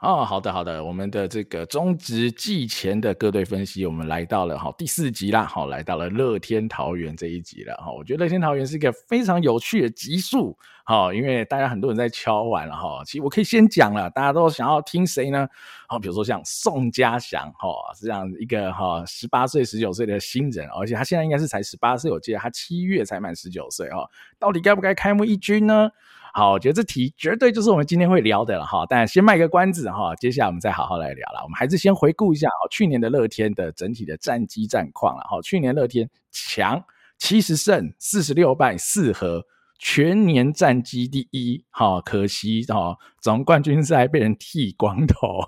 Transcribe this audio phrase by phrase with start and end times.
[0.00, 7.92] 哦，好的好的，我们的这个中职季前的各队分析，我们来到了哈第四集啦，好，来到了乐天桃园这一集了哈。
[7.92, 10.56] 我觉得乐天桃园是一个非常有趣的集数，
[10.86, 13.02] 哈，因为大家很多人在敲碗了哈。
[13.04, 15.46] 其实我可以先讲了，大家都想要听谁呢？
[15.86, 24.08] 好，比如说像宋家祥哈，是这样一个哈十八岁、十九岁的新人，而且他现在应该是才十八岁，我记得他七月才满十九岁哈，
[24.38, 25.90] 到底该不该开幕一军呢？
[26.32, 28.86] 好，我觉得这题绝对就是我们今天会聊的了哈。
[28.88, 31.40] 但先卖个关子哈，接下来我们再好好来聊了。
[31.42, 35.40] 我们还是先回顾一下哦，去年的乐天的整体的战绩战况了哈。
[35.42, 36.82] 去年乐天强
[37.18, 39.44] 七十胜四十六败四和。
[39.82, 45.40] 全年战绩第一，好可惜哈，总冠军赛被人剃光头，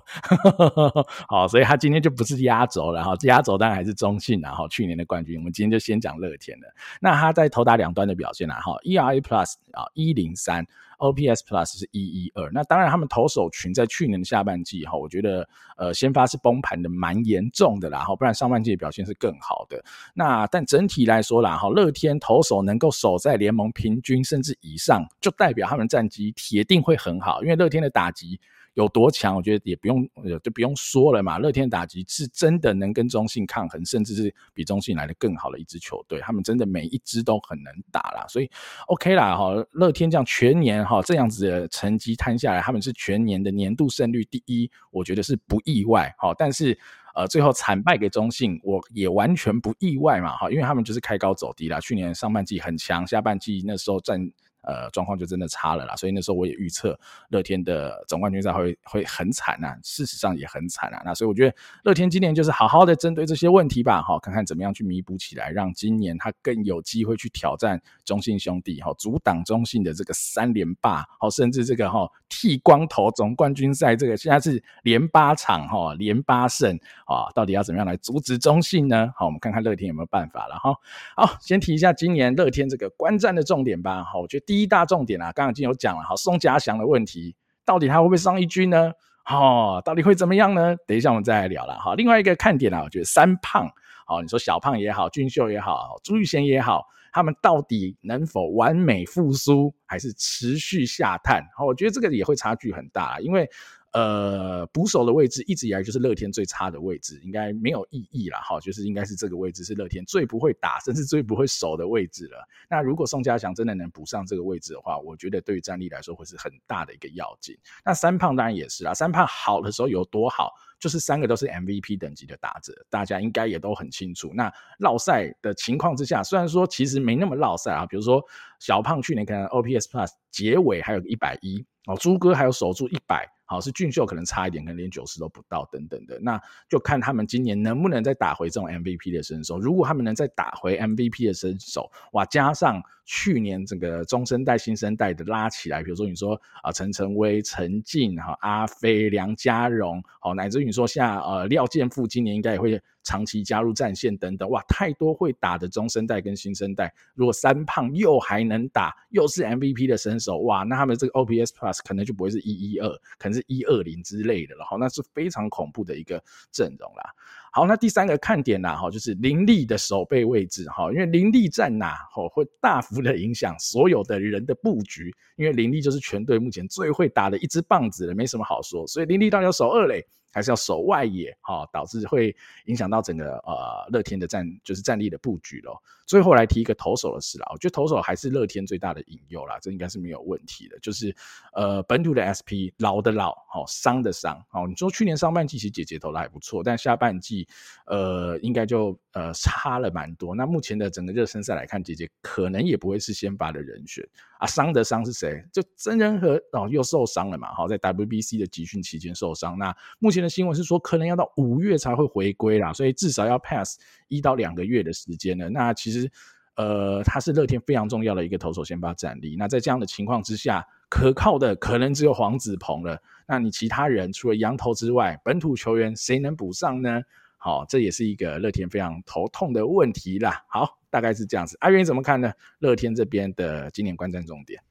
[1.29, 6.63] 好，所以他今天就不是压轴了哈，压轴当然还是中信了哈，去年的冠军，我们今天就先讲乐天了。
[6.99, 10.65] 那他在投打两端的表现了哈，ERA Plus 啊一零三。
[11.03, 19.83] OPS Plus 是一一二，那当然他们投手群在去年的下半季哈，我觉得呃先发是崩盘的蛮严重的啦哈，不然上半季的表现是更好的。
[20.13, 28.39] 那但整体来说啦哈，乐天投手能够守在联盟平均甚至以上，就代表他们战绩铁定会很好，因为乐天的打击。
[28.73, 29.35] 有多强？
[29.35, 31.37] 我觉得也不用，呃就不用说了嘛。
[31.37, 36.19] 乐天打击是真的能跟中信抗衡，甚至是比中信来的更好的一支球队。
[36.21, 38.49] 他们真的每一支都很能打啦，所以
[38.87, 39.53] OK 啦哈。
[39.71, 46.33] 乐天这样全年哈这样子的成绩摊下来，他们是全年的年度胜率第一，我觉得是不意外哈。
[46.37, 46.77] 但是
[47.15, 51.79] 呃，最后惨败给中信，我也完全不意外嘛哈，因为他们就是开高走低啦。
[51.79, 54.31] 去年上半季很强，下半季那时候战。
[54.63, 61.01] 呃，状况就真的差了啦，所以那时候我也预测乐天的总冠军赛会会很惨呐，事实上也很惨啊。
[61.05, 76.73] 那所以我觉得乐天今年就是好好的针对这些问题吧，哈，看看怎么样去弥补起来，让今年他更有机会去挑战中信兄弟，哈，阻挡中信的这个三连霸，好，甚至这个哈剃光头总冠军赛，这个现在是连八场哈，连八胜
[77.05, 79.11] 啊，到底要怎么样来阻止中信呢？
[79.15, 80.73] 好，我们看看乐天有没有办法了哈。
[81.15, 88.91] 好，先提一下今年乐天这个观战的重点吧，哈，我觉得第一大重点啊，刚刚已经有讲了，好，宋家祥的问题，到底他会不会上一军呢？
[89.25, 90.75] 哦，到底会怎么样呢？
[90.85, 91.73] 等一下我们再来聊了。
[91.79, 93.67] 好，另外一个看点啊，我觉得三胖，
[94.05, 101.43] 好，你说小胖也好，俊秀也好，朱玉贤也好，他们到底能否完美复苏，还是持续下探？
[101.57, 103.49] 好，我觉得这个也会差距很大，因为。
[103.93, 108.39] 呃，捕手的位置一直以来就是乐天最差的位置，应该没有异议啦。
[108.39, 112.43] 哈，就是应该是这个位置是乐天最不会打，甚至最不会守的位置了。
[112.67, 117.55] 那如果宋家祥真的能补上这个位置的话，我觉得对于战力来说会是很大的一个要紧。
[117.85, 124.31] 那三胖当然也是啦，三胖好的时候有多好，就是三个都是 MVP 等级的打者，大家应该也都很清楚。
[124.33, 128.25] 那落赛的情况之下，虽然说其实没那么落赛啊，比如说
[128.57, 133.29] 小胖去年可能 OPS Plus 结尾还有一百一哦，朱哥还有守住一百。
[133.53, 139.59] 好，是俊秀可能差一点，可能连九十都不到等等的，那就看他们今年能不能再打回这种 MVP 的身手。
[139.59, 146.33] 如果他们能再打回 MVP 的身手，哇，加上去年整个中生代、新生代的拉起来，比如说你说
[146.63, 156.93] 啊，陈晨威、陈进、哈阿飞、梁家荣，好，乃至于你说像呃廖健富，今年应该也会长期加入战线等等，哇，太多会打的中生代跟新生代。
[157.13, 167.03] 如果三胖又还能打，又是 MVP 的身手，哇，那他们这个 OPS Plus 可能就不会是一一二，可能是一二零之类的了，好，那是非常恐怖的一个阵容啦。
[167.51, 180.03] 好，那第三个看点呐，哈，就是林立的守备位置，哈，因为林立在哪，哈，会大幅的影响所有的人的布局，因为林立就是全队目前最会打的一支棒子了，没什么好说，所以林立到底要守二垒，
[180.33, 182.35] 还是要守外野，哈，导致会
[182.65, 185.81] 影响到整个呃乐天的战就是战力的布局咯。
[186.05, 190.77] 最后来提一个投手的事啦，我觉得投手还是乐天最大的引诱啦，这应该是没有问题的。
[190.79, 191.15] 就是
[191.53, 197.47] 呃本土的 SP 老的老，好伤的伤，好你说去年上半季其实姐姐投的还不错，但下半季
[197.87, 200.35] 呃应该就呃差了蛮多。
[200.35, 204.05] 那目前的整个热身赛来看，姐姐可能也不会是先发的人选
[204.39, 204.45] 啊。
[204.45, 205.41] 伤的伤是谁？
[205.53, 209.57] 就曾仁和哦又受伤了嘛，好在 WBC 的集训期间受伤。
[209.57, 213.79] 那目前的新闻是说，可能要到五月才会回归啦，所以至少要 pass
[214.09, 215.49] 一到两个月的时间了。
[215.49, 215.92] 那其实。
[215.93, 216.11] 其实，
[216.55, 219.35] 呃，他是乐天非常重要的一个投手先发战力。
[219.37, 223.01] 那在这样的情况之下，可靠的可能只有黄子鹏了。
[223.27, 227.01] 那你其他人除了洋投之外，本土球员谁能补上呢？
[227.37, 230.43] 好，这也是一个乐天非常头痛的问题啦。
[230.49, 231.57] 好，大概是这样子。
[231.59, 232.31] 阿元怎么看呢？
[232.59, 234.61] 乐天这边的今年观战重点。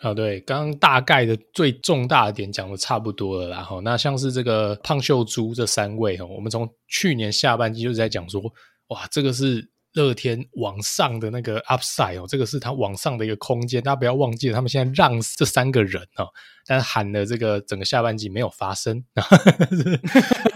[0.00, 8.40] 啊，对，刚刚大概的最重大的点讲的差不多了，然后那像是这个胖秀珠这三位哈，我们从去年下半季就在讲说，
[8.88, 16.28] 哇，这个是乐天往上的那个 upside 哦，这个是他往上的一个空间，大家不要忘记了，他们现在让这三个人哦，
[16.66, 19.04] 但喊的这个整个下半季没有发生，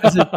[0.02, 0.18] 但是。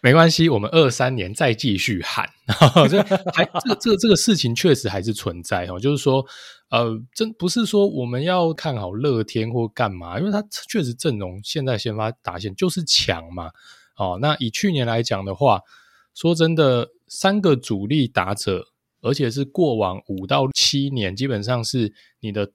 [0.00, 2.24] 没关系，我们二三年再继续喊，
[2.88, 3.02] 这
[3.34, 6.24] 还这个这个这个事情确实还是存在哈，就是说，
[6.70, 13.50] 呃，真不是说我们要看好乐天或干嘛，因为他确实阵容现在先发打线就是强嘛，
[13.96, 15.62] 哦，那以去年来讲的话，
[16.14, 18.68] 说真的，三个主力打者，
[19.00, 22.52] 而且是过往五到七年基本上是你的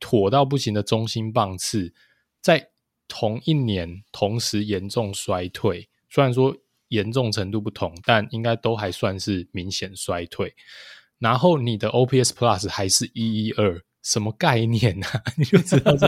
[0.00, 1.92] 妥到不行的中心棒次，
[2.40, 2.70] 在
[3.08, 6.56] 同一年同时严重衰退，虽然说。
[6.92, 10.54] 严重程度不同，但应该都还算是明显衰退。
[11.18, 15.22] 然后你的 OPS Plus 还是一一二，什么概念呢、啊？
[15.38, 16.06] 你就知道这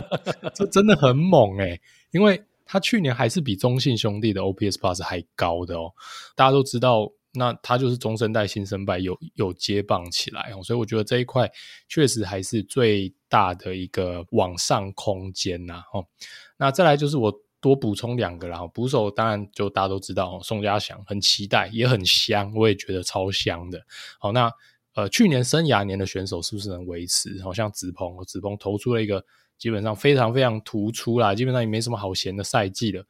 [0.54, 1.80] 这真的很猛哎、欸！
[2.10, 5.90] 因为他去年还是比中信兄弟的 OPS Plus 还高的哦。
[6.36, 11.50] 大家都知道，那他就是中生代新生代有有接棒起来哦，所以我觉得这一块
[11.88, 15.82] 确实还是最大的一个往上空间呐。
[15.92, 16.06] 哦，
[16.56, 17.40] 那再来就是我。
[17.64, 23.82] 多补充两个，然后捕手当然就大家都知道哦，宋家祥很期待，也很香，我也觉得超香的。
[24.18, 24.52] 好，那
[24.92, 27.42] 呃，去年生涯年的选手是不是能维持？
[27.42, 29.24] 好像子鹏，子鹏投出了一个
[29.56, 33.02] 基本上非常非常突出啦，基本上也没什么好闲的赛季了。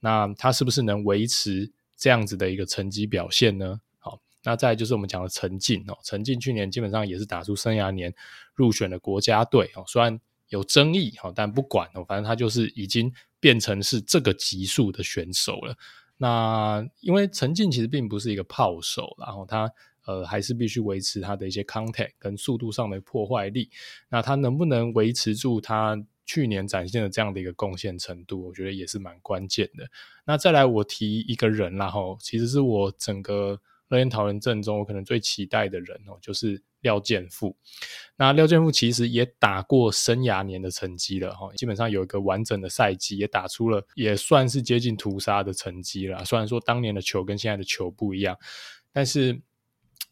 [0.00, 3.80] 那他是不是能维持这样子的一个成绩表现呢？
[3.98, 8.12] 好，那再就是我们讲的陈进哦，陈进去年基本上也是打出生涯年
[8.54, 13.12] 入选了国家队哦，虽然有争议哈，但不管哦，反正他就是已经。
[13.42, 15.76] 变成是这个级数的选手了。
[16.16, 19.68] 那因为陈进其实并不是一个炮手，然后他
[20.04, 23.68] 呃还是必须维持他的一些 contact 跟速度上的破坏力。
[24.08, 28.46] 那他能不能维持住他去年展现的这样的一个贡献程度？
[28.46, 29.86] 我觉得也是蛮关键的。
[30.24, 36.62] 那再来我提一个人，然后其实是我整个乐天桃猿阵中我可能最期待的人哦，就是。
[36.82, 37.56] 廖健富，
[38.16, 46.24] 那廖健富其实也打过生涯年的成绩了哈，基本上有一个完整的赛季，也打出了也算是接近屠杀的成绩了。
[46.24, 48.36] 虽然说当年的球跟现在的球不一样，
[48.92, 49.40] 但是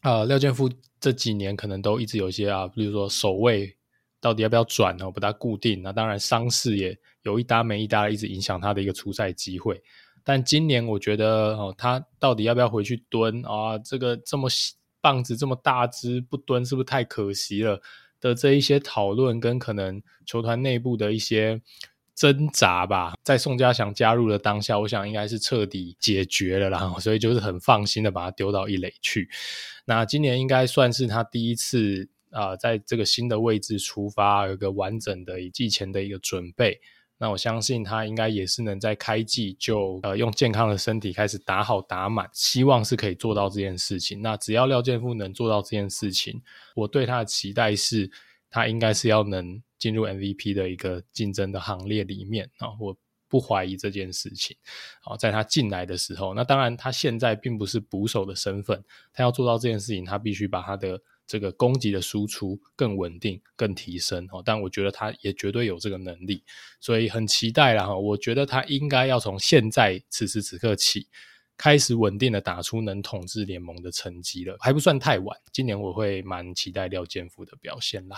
[0.01, 0.71] 呃，廖健富
[1.01, 3.75] 这几年可能都一直有些啊，比如说守卫
[4.21, 5.81] 到底要不要转哦，不大固定。
[5.81, 9.81] 那当然伤势也有一搭没一搭，一直影响他的一个出赛机会。
[10.23, 13.77] 但今年我觉得哦，他到底要不要回去蹲啊？
[13.79, 14.47] 这个这么。
[15.03, 17.81] 棒子这么大只不蹲是不是太可惜了？
[18.19, 21.59] 的这一些讨论跟可能球团内部的一些
[22.13, 29.27] 挣扎吧，在宋家祥加入的当下，我想应该是彻底解决了啦， 所以就是很放心的把他丢到一垒去。
[29.85, 36.79] 那今年应该算是他第一次、呃，在这个新的位置出发，有一个完整的季前的一个准备。
[37.17, 44.23] 那我相信他应该也是能在开季就呃用健康的身体开始打好打满，希望是可以做到这件事情。
[44.23, 46.41] 那只要廖健富能做到这件事情，
[46.75, 48.09] 我对他的期待是，
[48.49, 54.57] 他应该是要能进入 MVP 的一个竞争的行列里面啊，我不怀疑这件事情。
[55.01, 60.99] 好，在他进来的时候，那当然他现在并不是捕手的身份，他要做到这件事情，他必须把他的。
[61.27, 66.43] 这个攻击的输出更稳定、更提升哦，但我觉得他也绝对有这个能力，
[66.79, 67.95] 所以很期待了哈。
[67.95, 71.07] 我觉得他应该要从现在此时此刻起，
[71.55, 75.37] 开始稳定的打出能统治联盟的成绩了，还不算太晚。
[75.53, 78.17] 今年我会蛮期待廖建富的表现啦。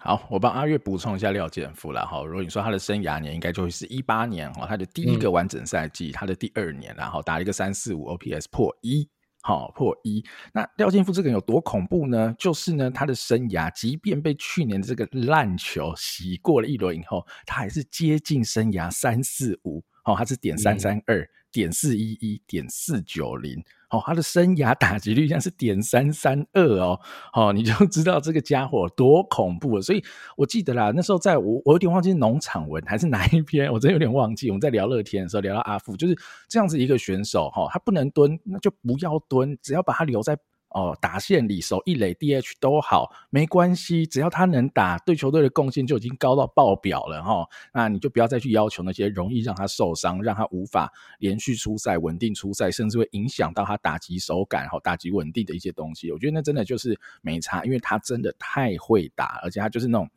[0.00, 2.22] 好，我帮阿月补充一下廖建富了哈。
[2.24, 9.08] 如果你说他的生涯年应该就会是一八年哈，他的第一个完整赛季，嗯、他的第二年，然后打了一个三四五 OPS 破一。
[9.42, 12.34] 好破一，那廖健富这个人有多恐怖呢？
[12.38, 21.26] 就是呢，他的生涯即便被去年的这个烂球洗过了一轮以后，他还是接近生涯三四五，好，他是点三三二。
[21.50, 27.00] 点四一一点四九零，哦，他的生涯打击率像是点三三二哦，
[27.32, 29.82] 哦，你就 知道这个家伙多恐怖了。
[29.82, 30.04] 所以
[30.36, 34.48] 我记得啦，那时候在我我有点忘记农场文还是哪一篇，我真有点忘记。
[34.50, 36.16] 我们在聊乐天的时候聊到阿富，就是
[36.48, 40.38] 这样子一个选手哈，他不能蹲，那就不要蹲，只要把他留在。
[40.70, 47.46] 哦，打线里手一垒 DH 都好，没关系，只要他能打，对球队的贡献就已经高到爆表了哈。
[47.72, 56.12] 那你就不要再去要求那些容易让他受伤、让他无法连续出赛、稳定出赛，甚至会影响到他打击手感、哈打击稳定的一些东西。
[56.12, 60.08] 我觉得那真的就是没差，因为他真的太会打，而且他就是那种。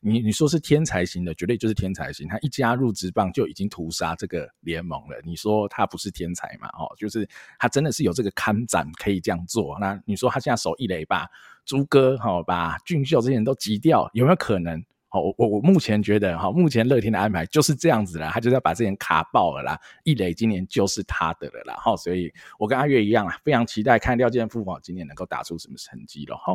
[0.00, 2.28] 你你说是天才型的，绝对就是天才型。
[2.28, 5.20] 他一加入职棒就已经屠杀这个联盟了。
[5.24, 6.68] 你说他不是天才嘛？
[6.68, 7.28] 哦，就是
[7.58, 9.78] 他真的是有这个看展可以这样做。
[9.78, 11.28] 那你说他现在守一垒吧
[11.64, 14.84] 朱哥好把俊秀这些人都击掉，有没有可能？
[15.10, 26.54] 好，我我我目前觉得哈，目前乐天的安排就是这样子啦，他就是要把这人卡爆了啦，一垒今年就是他的了啦，哈，所以我跟阿月一样啊，非常期待看廖健富哦今年能够打出什么成绩了哈。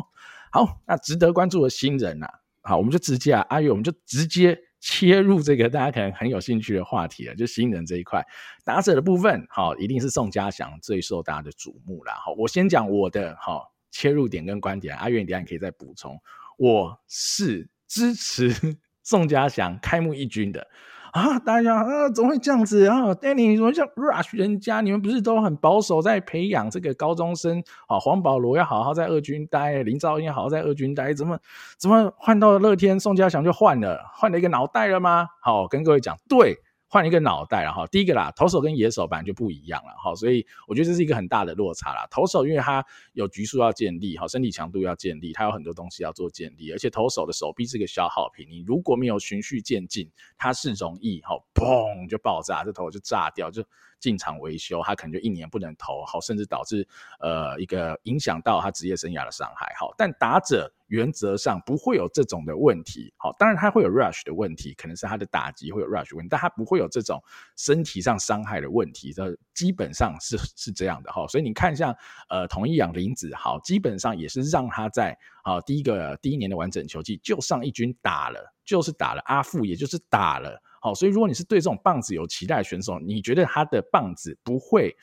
[0.52, 2.28] 好，那值得关注的新人呐，
[2.64, 8.24] 好，我们就直接啊，阿月我们就直接切入这个大家可能很有兴趣的话题了，就新人这一块，
[8.64, 12.12] 打者的部分，好，一定是宋家祥最受大家的瞩目了。
[12.12, 16.18] 好，我先讲我的哈切入点跟观点，阿月你等下可以再补充，
[16.58, 17.68] 我是。
[17.86, 18.50] 支持
[19.04, 20.66] 宋家祥开幕一军的
[21.14, 21.38] 啊！
[21.38, 24.80] 大家啊，怎么会这样子啊？Danny，怎么像 rush 人家？
[24.80, 27.62] 你们不是都很保守，在培养这个高中生？
[27.86, 31.38] 啊，黄保罗要好好在二军待，林兆英要好好在二军待，怎么
[31.78, 35.28] 怎么换到了乐天，宋家祥就换了，换了一个脑袋了吗？
[35.40, 36.58] 好，跟各位讲，对。
[36.94, 42.06] 换一个脑袋然后，第一个啦，投手跟野手本来就不一样了哈，所以我觉得这是一个很大的落差啦。
[42.08, 50.08] 投手因为他有局数要建立，哈，身体强度要建立，他有很多东西要做建立，而且投手的手臂是个消耗品，你如果没有循序渐进，
[50.38, 53.64] 它是容易哈，砰就爆炸，这头就炸掉就。
[54.04, 56.86] 进场维修，他可能就一年不能投，好，甚至导致
[57.20, 67.18] 呃一个影响到他职业生涯的伤害，好，但打者原则上不会有这种的问题，好，当然他会有 rush 的问题，可能是他的打击会有 rush 问题，但他不会有这种
[67.56, 71.96] 身体上伤害的问题，这基本上是是这样的哈，所以你看像
[72.28, 80.60] 呃同一养林子豪，基本上也是让他在啊第一个第一年的完整球季就上一军打了，就是打了阿富，也就是打了。
[80.84, 84.94] 好，所以如果你是对这种棒子有期待选手，你觉得他的棒子不会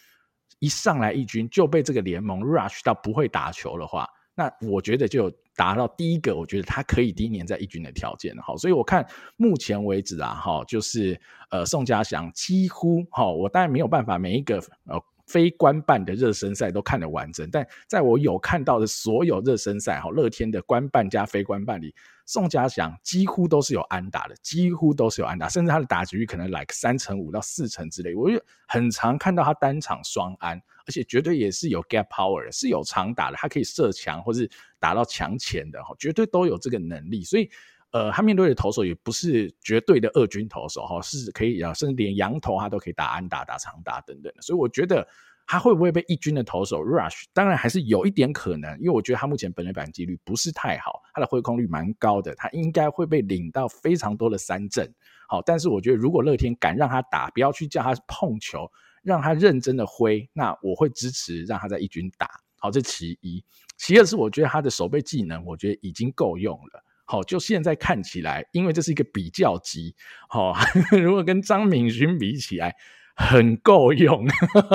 [0.60, 8.38] 一上来一军就被这个联盟 rush 到不会打球的话，那我觉得就达到第一个，我觉得他可以第一年在一军的条件。
[8.38, 9.04] 好，所以我看
[9.38, 11.20] 目前为止啊，哈，就是
[11.50, 15.02] 呃宋家祥几乎哈，我当然没有办法每一个呃。
[15.28, 21.96] 非官办的热身赛都看得完整，但在我有看到的所有热身赛，哈，乐天的官办加非官办里，
[22.32, 37.50] 宋家祥几乎都是有安打的，几乎都是有安打，甚至他的打击率可能来个三成五到四成之类，我就很常看到他单场双安，而且绝对也是有 gap power，是有长打的，他可以射墙或是打到墙前的，哈，绝对都有这个能力，所以。
[37.94, 45.06] 呃，他面对的投手也不是绝对的二军投手哈，是可以啊，甚至连洋投他都可以打安打、打长打等等的，所以我觉得
[45.52, 54.90] 他会不会被一军的投手 rush，当然还是有一点可能，因为我觉得他目前本垒板几率不是太好，他的挥空率蛮高的，他应该会被领到非常多的三振。
[55.28, 58.72] 好，但是我觉得如果乐天敢让他打，不要去叫他碰球，
[59.04, 62.30] 让他认真的挥，那我会支持让他在一军打。
[62.58, 63.44] 好，这其一，
[63.76, 66.82] 其二是我觉得他的守备技能，我觉得已经够用了。
[67.04, 69.94] 好，就现在看起来，因为这是一个比较级，
[70.30, 70.54] 好，
[71.04, 72.74] 如果跟张敏勋比起来。
[73.16, 74.26] 很够用，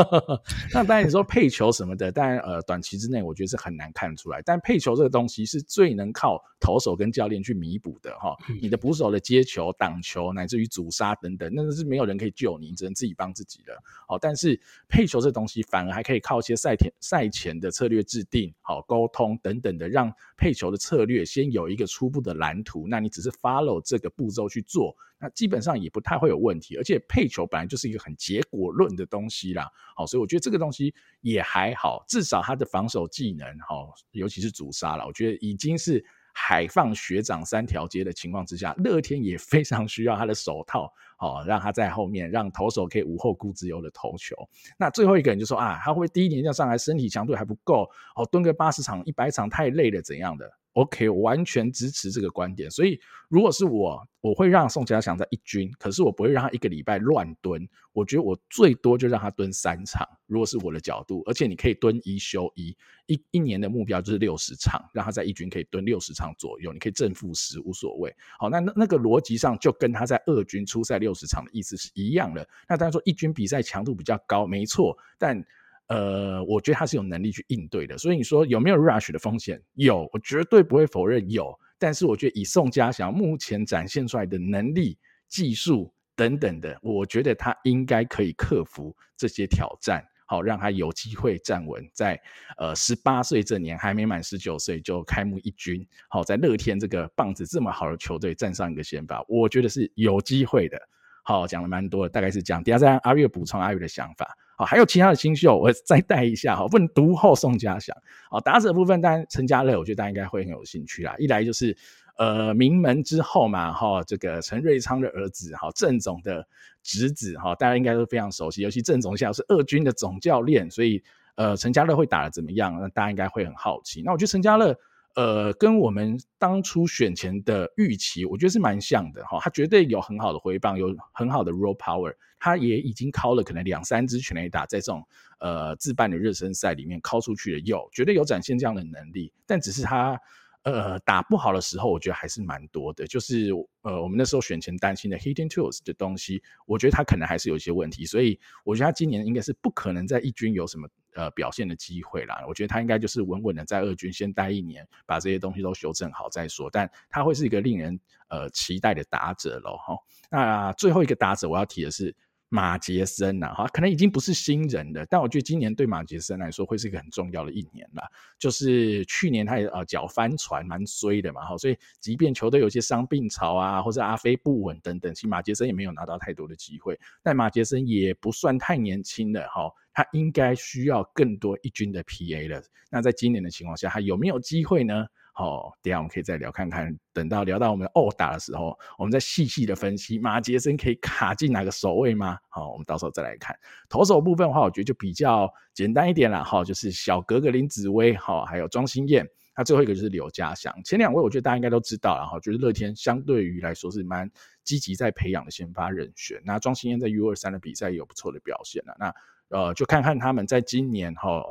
[0.73, 4.41] 那当然你说配球什么的，当然呃短期之内我觉得是很难看出来。
[4.43, 8.37] 但配球这个东西是最能靠投手跟教练去弥补的哈。
[8.61, 13.73] 你的捕手的接球、挡球，乃至于阻杀等等，那个是没有人可以救你，你只能自己帮自己的。
[14.07, 22.87] 好，但是配球这东西反而还可以靠一些赛前赛前的策略制定、好沟通等等的，让配球的策略先有一个初步的蓝图。
[22.89, 24.95] 那你只是 follow 这个步骤去做。
[25.19, 36.05] 那基本上也不太会有问题，而且配球本来就是一个很结果论的东西啦，好，所以我觉得这个东西也还好，至少他的防守技能，好，尤其是主杀了，我觉得已经是
[36.35, 44.37] 海放学长三条街的情况之下，乐天也非常需要他的手套，好，让他在后面让投手可以无后顾之忧的投球。
[44.79, 52.71] 那最后一个人就说啊，他会不会第一年这样上来，身体强度还不够，哦，蹲个八十场、一百场太累了，怎样的？OK，完全支持这个观点。
[52.71, 57.67] 所以，如果是我，我会让宋家祥在一军，可是我不会让他一个礼拜乱蹲。
[57.95, 60.07] 我觉得我最多就让他蹲三场。
[60.27, 68.15] 如果是我的角度，而且你可以蹲一休一，一一年的目标就是六十场，让他在一军可以蹲六十场左右，你可以正负十无所谓。
[68.39, 72.47] 好，那那那个逻辑上就跟他在二军出赛六十场的意思是一样的。
[72.69, 75.43] 那当然说一军比赛强度比较高，没错，但。
[75.89, 79.61] 呃，我觉得他是有能力去应对的，所以你说有没有 rush 的风险？
[79.75, 81.57] 有，我绝对不会否认有。
[81.79, 92.19] 但是我觉得以宋家祥目前展现出来的能力、技术等等的，我觉得他应该可以克服这些挑战，好让他有机会站稳在
[92.57, 100.81] 呃十八岁这年还没满十九岁就开幕一军，好在乐天这个棒子这么好的球队站上一个先发，我觉得是有机会的。
[101.23, 102.63] 好，讲了蛮多的，大概是这样。
[102.63, 104.35] 等下再让阿月补充阿月的想法。
[104.57, 106.67] 好，还有其他的新秀，我再带一下哈。
[106.67, 107.97] 不能独后宋家祥。
[108.31, 111.15] 好，打者部分当然陈家乐，我觉得大家应该会很有兴趣啦。
[111.19, 111.77] 一来就是
[112.17, 116.47] 呃名门之后嘛，哈，这个陈瑞昌的儿子，哈，郑总的
[116.83, 118.63] 侄子，哈，大家应该都非常熟悉。
[118.63, 121.03] 尤其郑总现在是二军的总教练，所以
[121.35, 122.79] 呃陈家乐会打得怎么样？
[122.81, 124.03] 那大家应该会很好奇。
[124.05, 124.77] 那我觉得陈家乐。
[125.17, 129.41] 呃，跟我们当初选前的预期，我觉得是蛮像的哈。
[129.41, 135.05] 他绝对有很好的回棒，有很好的 raw power，他也已经敲了可能两三支全垒打，在这种
[135.41, 140.21] 呃自办的热身赛里面敲出去的，有绝对有展现这样的能力，但只是他。
[140.63, 143.07] 呃，打不好的时候，我觉得还是蛮多的。
[143.07, 148.05] 就是呃，我们那时候选前担心的 hitting tools 的东西，我觉得他可能还是有一些问题。
[148.05, 152.45] 所以我觉得他今年应该是不可能在一军有什么呃表现的机会啦。
[152.47, 156.71] 我觉得他应该就是稳稳的在二军先待一年，把这些东西都修正好再说。
[156.71, 159.77] 但他会是一个令人呃期待的打者喽。
[159.79, 159.97] 哈，
[160.31, 162.15] 那最后一个打者我要提的是。
[162.49, 168.03] 马杰森呐，哈，可能已经不是新人了，但我觉得今年对马杰森来说会是一个很重要的一年了。
[168.39, 176.99] 就是去年他也呃脚翻船蛮衰的嘛，哈，所以即便球队有些伤病潮啊，或者阿飞不稳等等，其实马杰森也没有拿到太多的机会。
[177.23, 182.63] 但马杰森也不算太年轻了，哈，他应该需要更多一军的 PA 了。
[182.91, 185.07] 那在今年的情况下，他有没有机会呢？
[185.39, 186.99] 好，等下我们可以再聊看看。
[187.13, 192.39] 等到聊到我们二打的时候，我们再细细的分析马杰森可以卡进哪个守位吗？
[192.49, 193.55] 好，我们到时候再来看
[193.91, 196.43] 投手部分的话，我觉得就比较简单一点了。
[196.43, 199.29] 哈，就是小格格林子崴，好，还有庄心燕。
[199.55, 200.75] 那最后一个就是刘家祥。
[200.85, 204.31] 前两位我觉得大家应该都知道，然后就是乐天相对于来说是蛮
[204.65, 206.41] 积极在培养的先发人选。
[206.47, 208.97] 那庄心燕在 U 二三的比赛也有不错的表现了。
[208.99, 209.15] 那
[209.49, 211.43] 呃，就看看他们在今年哈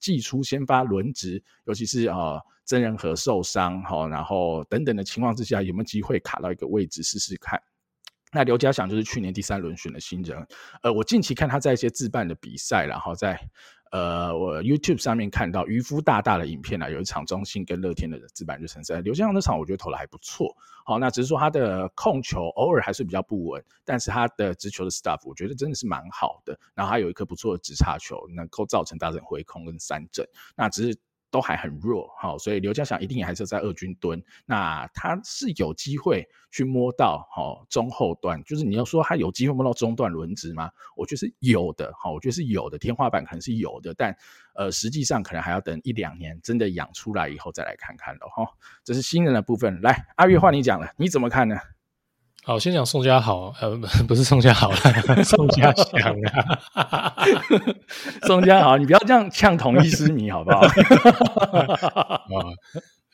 [0.00, 2.40] 寄出先发轮值，尤其是呃。
[2.66, 7.62] 曾仁和受伤，哈，然后等等的情况之下，有没有机会卡到一个位置试试看？
[8.32, 10.48] 那刘家祥就是去年第三轮选的新人，
[10.82, 13.38] 呃，我近期看他在一些自办的比赛，然后在
[13.94, 20.52] 呃我 YouTube 上面看到渔夫大大的影片啊，有一场中信跟乐天的自办热身赛，刘家祥那场我觉得投的还不错，
[20.84, 30.98] 好，那只是说他的控球偶尔还是比较不稳，但是他的直球的 stuff 我觉得真的是蛮好的，然后他有一颗不错的直插球，能够造成大者回空跟三振，那只是。
[31.34, 34.22] 都还很弱，好，所以刘家祥一定也还是在二军蹲。
[34.46, 40.70] 那他是有机会去摸到好中后段，就是你要说他有机会摸到中段轮值吗？
[40.96, 44.16] 我觉得是有的，好，我觉得是有的，天花板可能是有的，但
[44.54, 48.46] 呃，实际上可能还要等一两年真的养出来以后再来看看了哈。
[48.84, 51.56] 这是新人的部分，来阿月换你讲了，你怎么看呢？
[52.46, 53.74] 好，先讲宋家豪，呃，
[54.06, 54.70] 不 是宋家豪
[55.24, 56.14] 宋家祥
[56.74, 57.24] 啊，
[58.28, 60.60] 宋家豪，你不要这样呛同一狮迷好不好？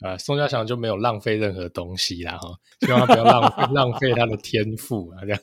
[0.02, 2.48] 啊，宋家祥就没有浪费任何东西啦，哈，
[2.80, 5.38] 希望他不要浪费浪费他的天赋啊，这样。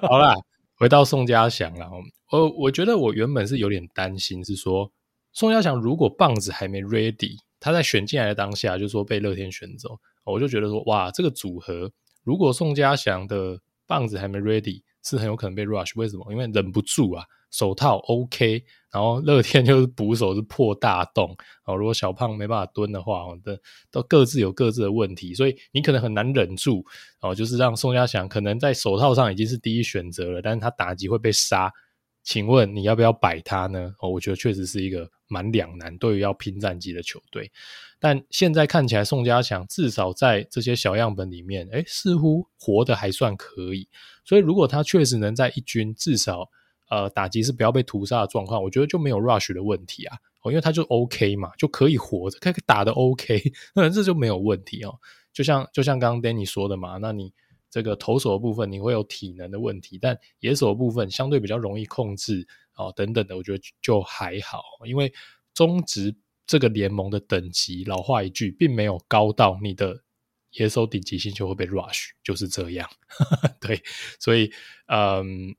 [0.00, 0.34] 好啦，
[0.74, 1.88] 回到宋家祥了，
[2.32, 4.90] 我我觉得我原本是有点担心，是说
[5.32, 9.90] 宋家祥如果棒子还没 ready，他在选进来的当下就说被乐天选走，
[10.24, 11.92] 我就觉得说哇，这个组合。
[12.22, 15.92] 如果宋家祥的棒子还没 ready，是很有可能被 rush。
[15.96, 16.26] 为什么？
[16.30, 21.36] 因为忍不住啊，手套 OK，然后乐天就是捕手是破大洞。
[21.64, 23.56] 哦，如果小胖没办法蹲的话，哦，都
[23.90, 26.84] 都各自有各自的问题，所以你可能很难忍住。
[27.20, 31.72] 哦，就是让宋家祥可能在手套上已经是第一选择了，但是他打击会被杀。
[32.22, 33.94] 请问你要不要摆他呢？
[33.98, 37.50] 哦，我觉得确实是一个蛮两难，对于要拼战绩的球队。
[37.98, 43.88] 但现在看起来，宋家祥至少在这些小样本里面，诶，似乎活得还算可以。
[44.24, 46.48] 所以，如果他确实能在一军至少
[46.90, 50.16] 呃打击是不要被屠杀的状况，我觉得就没有 rush 的问题啊。
[50.42, 53.40] 哦，因为他就 OK 嘛，就可以活着，可以打得 OK，
[53.74, 54.98] 那这就没有问题哦。
[55.32, 57.32] 就像就像刚刚 Danny 说的嘛，那你
[57.72, 65.12] 这个投手的部分你会有体能的问题，但野手的部分相对比较容易控制哦，等等的，我觉得就还好，因为
[65.52, 66.14] 中职。
[66.44, 70.02] 这个联盟的等级，老话一句，并没有高到你的
[70.50, 72.90] 野手顶级新秀会被 rush，就是这样。
[73.60, 73.80] 对，
[74.18, 74.52] 所以，
[74.86, 75.54] 嗯，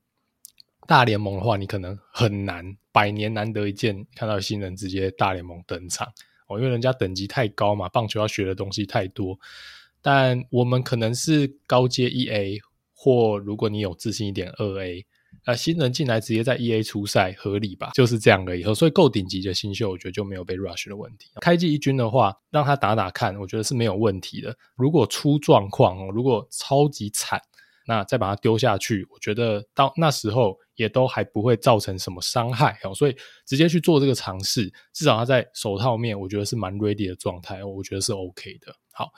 [0.86, 6.14] 大联盟的话，你可能很难，百年难得一见看到新人直接大联盟登场
[6.48, 9.40] 哦，因为人家等级太高嘛，棒球要学的东西太多。
[10.04, 12.60] 但我们可能是高阶一 A，
[12.94, 15.04] 或如果你有自信一点二 A。
[15.46, 17.90] 呃，新人进来直接在 EA 出赛合理吧？
[17.96, 18.74] 就是这样的以后。
[18.74, 21.32] 所以够顶级的新秀，我觉得就没有被 rush 的问题。
[21.42, 24.56] 开季一军的话，让他打打看，我觉得是没有问题的。
[24.76, 27.42] 如果出状况，如果超级惨，
[27.88, 32.94] 那再把他丢下去，我觉得到那时候也都还不会造成什么伤害哦。
[32.94, 38.74] 所以直接去做这个尝试，至少他在手套面，我觉得是蛮 ready 的状态，我觉得是 OK 的。
[38.94, 39.12] 好。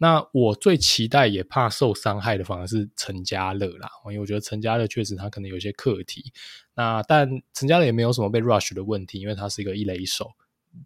[0.00, 6.32] 那我最期待也怕受伤害的反而是陈家乐啦，因为我觉得陈家乐确实他可能有些课题。
[6.74, 10.32] 那但陈家乐也没有什么被 rush 的问题，因为他是一个一垒手。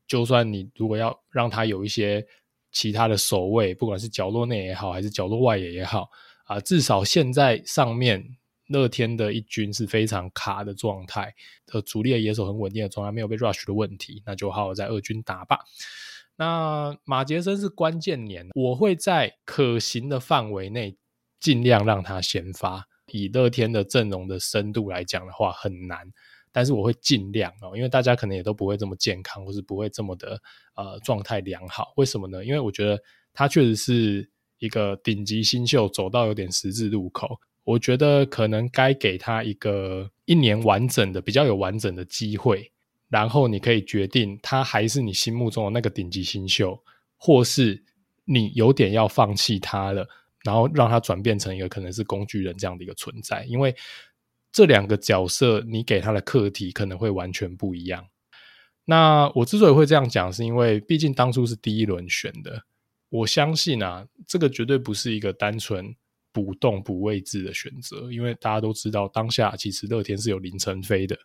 [0.07, 2.26] 就算你如果要让他有一些
[2.70, 6.09] 其他的守卫，不管是角落内也好，还是角落外野也好，
[6.44, 11.35] 啊，至少现在上面乐天的一军是非常卡的状态，
[11.66, 15.59] 的主力的野手很稳定的状态，没有被 rush 的问题，那就好好在二军打吧。
[16.42, 20.96] 那马杰森是关键年，我会在可行的范围内
[21.38, 22.88] 尽量让他先发。
[23.12, 25.98] 以乐天的阵容的深度来讲的话，很难，
[26.50, 30.40] 但是我会尽量哦，因为大家可能也都不会这么健康，或是不会这么的
[30.74, 31.92] 呃状态良好。
[31.94, 32.44] 为什么呢？
[32.44, 33.00] 因为我觉得
[33.33, 34.28] 他确实是
[34.59, 37.38] 一个顶级新秀，走到有点十字路口。
[37.62, 42.72] 我觉得可能该给他一个一年完整的、比较有完整的机会，
[43.12, 46.83] 然后你可以决定他还是你心目中的那个顶级新秀，
[47.16, 47.85] 或是
[48.25, 50.09] 你有点要放弃他了。
[50.44, 53.72] 然后让他转变成一个可能是工具人这样的一个存在，因为
[54.51, 58.05] 这两个角色你给他的课题可能会完全不一样。
[58.85, 62.61] 那我之所以会这样讲，是因为毕竟当初是第一轮选的，
[63.09, 65.94] 我相信啊，这个绝对不是一个单纯
[66.33, 71.16] 补洞补位置的选择，因为大家都知道当下其实乐天是有林晨飞的。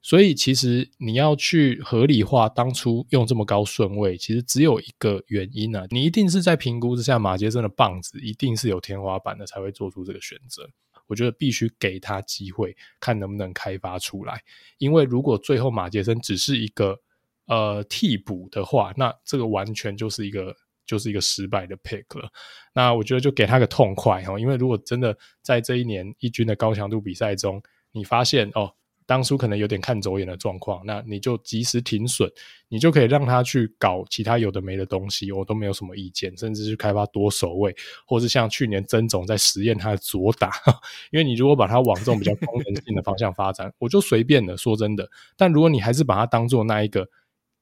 [0.00, 10.70] 所以，其实你要去合理化当初用这么高顺位，其实只有一个原因啊，你一定是在评估之下，马杰森的棒子一定是有天花板的，才会做出这个选择。
[11.08, 14.40] 我觉得必须给他机会，看能不能开发出来。
[14.78, 17.00] 因为如果最后马杰森只是一个
[17.46, 20.54] 呃替补的话，那这个完全就是一个
[20.86, 22.30] 就是一个失败的 pick 了。
[22.72, 28.72] 那我觉得就给他个痛快哈，因为如果真的在这一年一军的高强度比赛中，你发现哦。
[29.08, 32.30] 当初可能有点看走眼的状况，那你就及时停损，
[32.68, 37.74] 你就可以让他去搞其他有的没的东西，我都没有什么意见，甚至去开发多守卫，
[38.06, 40.52] 或是像去年曾总在实验他的左打，
[41.10, 45.08] 因为你如果把它往这种比较功能性的方向发展， 我就随便的说真的。
[45.38, 47.08] 但如果你还是把它当做那一个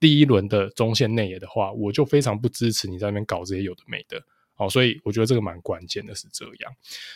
[0.01, 4.21] 第一轮的中线内野的话，我就非常不支持你在那边搞这些有的没的。
[4.55, 6.75] 好，所以我觉得这个蛮关键的是这样。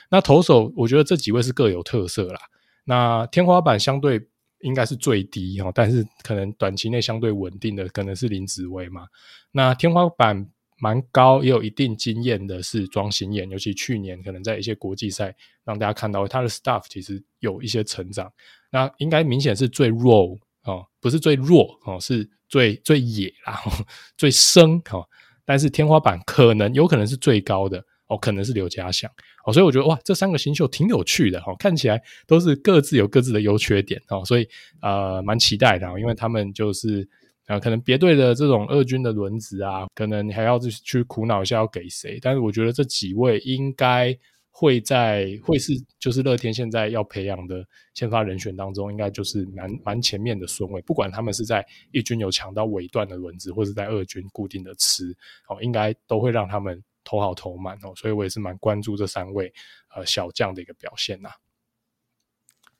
[0.08, 2.40] 那投手，我觉得这几位是各有特色啦。
[2.84, 4.20] 那天花板相对
[4.60, 9.06] 应该是最低哦，但是可能短期内相对稳定的可能是林子薇嘛。
[9.52, 10.46] 那天花板
[10.78, 18.32] 蛮高，也有一定经验的是庄心妍，尤其去年可能在一些国际赛让大家看到他的 staff 其实有一些成长。
[18.70, 23.60] 那应该明显是最弱哦，不是最弱哦，是最最野啦，
[24.16, 25.06] 最生哦。
[25.44, 27.84] 但是天花板可能有可能是最高的。
[28.10, 29.08] 哦，可能是刘家祥
[29.46, 34.46] 哦，所以我觉得哇，这三个新秀挺有趣的哈，看起来都是各自有各自的优缺点哦，所以
[34.82, 37.02] 呃，蛮期待的，因为他们就是
[37.46, 44.12] 啊、呃，可能别队的这种二军的轮值啊，可能你还要去苦恼一下要给谁，但是我觉得这几位应该
[44.50, 55.16] 会在会是就是乐天现在要培养的先发人选当中，应该就是蛮蛮前面的顺位，不管他们是在一军有抢到尾段的轮值，或是在二军固定的吃
[55.48, 56.82] 哦，应该都会让他们。
[57.10, 59.52] 投好投满哦，所以我也是蛮关注这三位
[59.96, 61.28] 呃小将的一个表现呐、